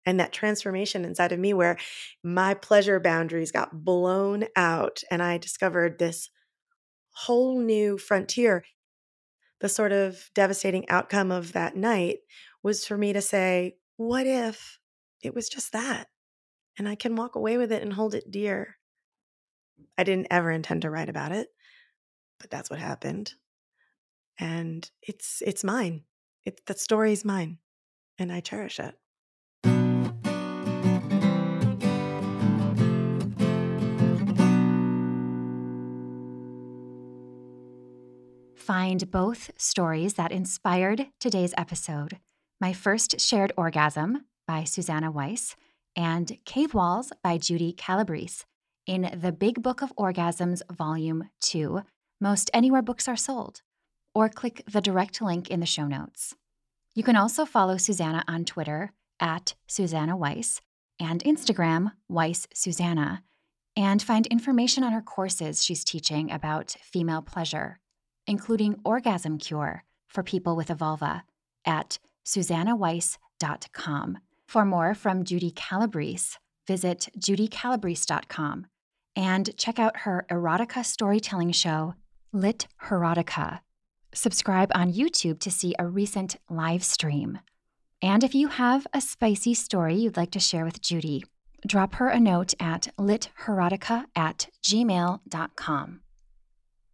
and 0.05 0.18
that 0.18 0.32
transformation 0.32 1.05
inside 1.05 1.32
of 1.32 1.38
me 1.38 1.53
where 1.55 1.78
my 2.24 2.55
pleasure 2.55 2.99
boundaries 2.99 3.53
got 3.53 3.84
blown 3.84 4.47
out 4.57 5.03
and 5.11 5.22
I 5.22 5.38
discovered 5.38 5.99
this 5.99 6.30
whole 7.12 7.61
new 7.61 7.99
frontier. 7.99 8.64
The 9.61 9.68
sort 9.68 9.93
of 9.93 10.30
devastating 10.34 10.88
outcome 10.88 11.30
of 11.30 11.53
that 11.53 11.76
night 11.76 12.18
was 12.62 12.86
for 12.86 12.97
me 12.97 13.12
to 13.12 13.20
say, 13.20 13.76
what 14.01 14.27
if 14.27 14.79
it 15.23 15.35
was 15.35 15.51
just 15.51 15.73
that? 15.73 16.07
And 16.79 16.89
I 16.89 16.95
can 16.95 17.17
walk 17.17 17.37
away 17.37 17.59
with 17.59 17.71
it 17.71 17.83
and 17.83 17.93
hold 17.93 18.15
it 18.15 18.31
dear. 18.31 18.79
I 19.99 20.05
didn't 20.05 20.29
ever 20.31 20.51
intend 20.51 20.83
to 20.83 20.91
write 20.91 21.11
about 21.11 21.33
it, 21.33 21.49
but 22.39 22.51
that's 22.51 22.71
what 22.71 22.79
happened. 22.79 23.35
And 24.39 24.91
it's 25.03 25.43
it's 25.47 25.63
mine. 25.63 26.05
It 26.47 26.63
that 26.65 26.79
story 26.79 27.13
is 27.13 27.27
mine, 27.27 27.59
and 28.19 28.33
I 28.33 28.41
cherish 28.41 28.81
it. 28.81 28.95
Find 38.57 39.11
both 39.11 39.51
stories 39.59 40.15
that 40.15 40.33
inspired 40.33 41.09
today's 41.19 41.53
episode 41.59 42.19
My 42.63 42.75
First 42.75 43.19
Shared 43.19 43.55
Orgasm 43.57 44.27
by 44.47 44.65
Suzannah 44.65 45.11
Weiss 45.11 45.57
and 45.97 46.37
Cave 46.45 46.75
Walls 46.75 47.11
by 47.25 47.39
Judy 47.39 47.73
Calabrese 47.73 48.45
in 48.87 49.11
The 49.19 49.33
Big 49.33 49.63
Book 49.63 49.81
of 49.81 49.97
Orgasms, 49.97 50.61
Volume 50.71 51.31
2, 51.41 51.81
most 52.21 52.51
anywhere 52.53 52.83
books 52.83 53.09
are 53.09 53.17
sold, 53.17 53.63
or 54.15 54.29
click 54.29 54.63
the 54.71 54.83
direct 54.83 55.23
link 55.23 55.49
in 55.49 55.61
the 55.61 55.65
show 55.65 55.87
notes. 55.87 56.35
You 56.95 57.03
can 57.03 57.17
also 57.17 57.47
follow 57.47 57.79
Suzannah 57.79 58.25
on 58.29 58.45
Twitter 58.45 58.93
at 59.19 59.55
Suzannah 59.67 60.19
Weiss 60.19 60.61
and 60.99 61.25
Instagram, 61.25 61.93
Weiss 62.11 62.47
Suzannah, 62.53 63.23
and 63.75 64.03
find 64.03 64.27
information 64.27 64.85
on 64.85 64.93
her 64.93 65.01
courses 65.01 65.65
she's 65.65 65.83
teaching 65.83 66.31
about 66.31 66.77
female 66.83 67.23
pleasure, 67.23 67.81
including 68.27 68.79
Orgasm 68.85 69.39
Cure 69.39 69.85
for 70.09 70.23
people 70.23 70.57
with 70.57 70.69
a 70.69 70.75
vulva, 70.75 71.25
at 71.65 71.99
suzannahweiss.com. 72.25 74.18
For 74.47 74.64
more 74.64 74.95
from 74.95 75.25
Judy 75.25 75.51
Calabrese, 75.53 76.37
visit 76.66 77.09
judycalabrese.com 77.18 78.66
and 79.16 79.57
check 79.57 79.79
out 79.79 79.99
her 79.99 80.27
erotica 80.31 80.85
storytelling 80.85 81.53
show, 81.53 81.95
Lit 82.33 82.66
Erotica. 82.89 83.61
Subscribe 84.12 84.71
on 84.75 84.93
YouTube 84.93 85.39
to 85.41 85.51
see 85.51 85.75
a 85.79 85.87
recent 85.87 86.37
live 86.49 86.83
stream. 86.83 87.39
And 88.03 88.25
if 88.25 88.35
you 88.35 88.49
have 88.49 88.87
a 88.93 89.01
spicy 89.01 89.55
story 89.55 89.95
you'd 89.97 90.16
like 90.16 90.31
to 90.33 90.41
share 90.41 90.64
with 90.64 90.81
Judy, 90.81 91.25
drop 91.66 91.95
her 91.97 92.09
a 92.09 92.18
note 92.18 92.55
at 92.59 92.89
litherotica 92.99 94.07
at 94.16 94.49
gmail.com. 94.64 96.01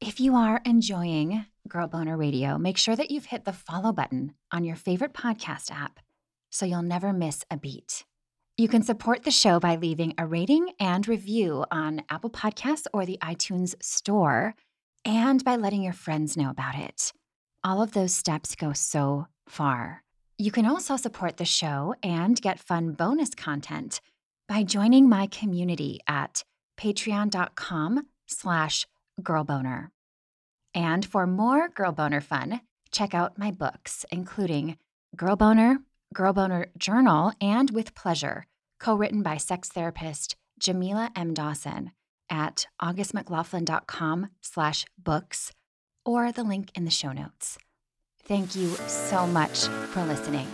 If 0.00 0.20
you 0.20 0.34
are 0.34 0.60
enjoying 0.64 1.46
Girl 1.66 1.86
Boner 1.88 2.16
Radio, 2.16 2.58
make 2.58 2.76
sure 2.76 2.96
that 2.96 3.10
you've 3.10 3.26
hit 3.26 3.44
the 3.44 3.52
follow 3.52 3.92
button 3.92 4.34
on 4.52 4.64
your 4.64 4.76
favorite 4.76 5.12
podcast 5.12 5.70
app 5.70 6.00
so 6.50 6.64
you'll 6.64 6.82
never 6.82 7.12
miss 7.12 7.44
a 7.50 7.56
beat. 7.56 8.04
You 8.56 8.68
can 8.68 8.82
support 8.82 9.24
the 9.24 9.30
show 9.30 9.60
by 9.60 9.76
leaving 9.76 10.14
a 10.16 10.26
rating 10.26 10.70
and 10.80 11.06
review 11.06 11.64
on 11.70 12.02
Apple 12.08 12.30
Podcasts 12.30 12.86
or 12.94 13.04
the 13.04 13.18
iTunes 13.22 13.74
Store, 13.82 14.54
and 15.04 15.44
by 15.44 15.56
letting 15.56 15.82
your 15.82 15.92
friends 15.92 16.36
know 16.36 16.48
about 16.50 16.74
it. 16.74 17.12
All 17.62 17.82
of 17.82 17.92
those 17.92 18.14
steps 18.14 18.54
go 18.54 18.72
so 18.72 19.26
far. 19.48 20.02
You 20.38 20.50
can 20.50 20.64
also 20.66 20.96
support 20.96 21.36
the 21.36 21.44
show 21.44 21.94
and 22.02 22.40
get 22.40 22.58
fun 22.58 22.92
bonus 22.92 23.34
content 23.34 24.00
by 24.48 24.62
joining 24.62 25.08
my 25.08 25.26
community 25.26 26.00
at 26.08 26.44
patreon.com 26.78 28.06
slash 28.26 28.86
girlboner. 29.20 29.88
And 30.76 31.06
for 31.06 31.26
more 31.26 31.68
Girl 31.70 31.90
Boner 31.90 32.20
fun, 32.20 32.60
check 32.92 33.14
out 33.14 33.38
my 33.38 33.50
books, 33.50 34.04
including 34.12 34.76
Girl 35.16 35.34
Boner, 35.34 35.78
Girl 36.12 36.34
Boner 36.34 36.66
Journal, 36.76 37.32
and 37.40 37.70
With 37.70 37.94
Pleasure, 37.94 38.46
co-written 38.78 39.22
by 39.22 39.38
sex 39.38 39.70
therapist 39.70 40.36
Jamila 40.60 41.10
M. 41.16 41.32
Dawson 41.32 41.92
at 42.30 42.66
augustmclaughlin.com 42.82 44.28
slash 44.42 44.84
books 45.02 45.52
or 46.04 46.30
the 46.30 46.44
link 46.44 46.70
in 46.74 46.84
the 46.84 46.90
show 46.90 47.12
notes. 47.12 47.56
Thank 48.24 48.54
you 48.54 48.68
so 48.86 49.26
much 49.26 49.66
for 49.92 50.04
listening. 50.04 50.46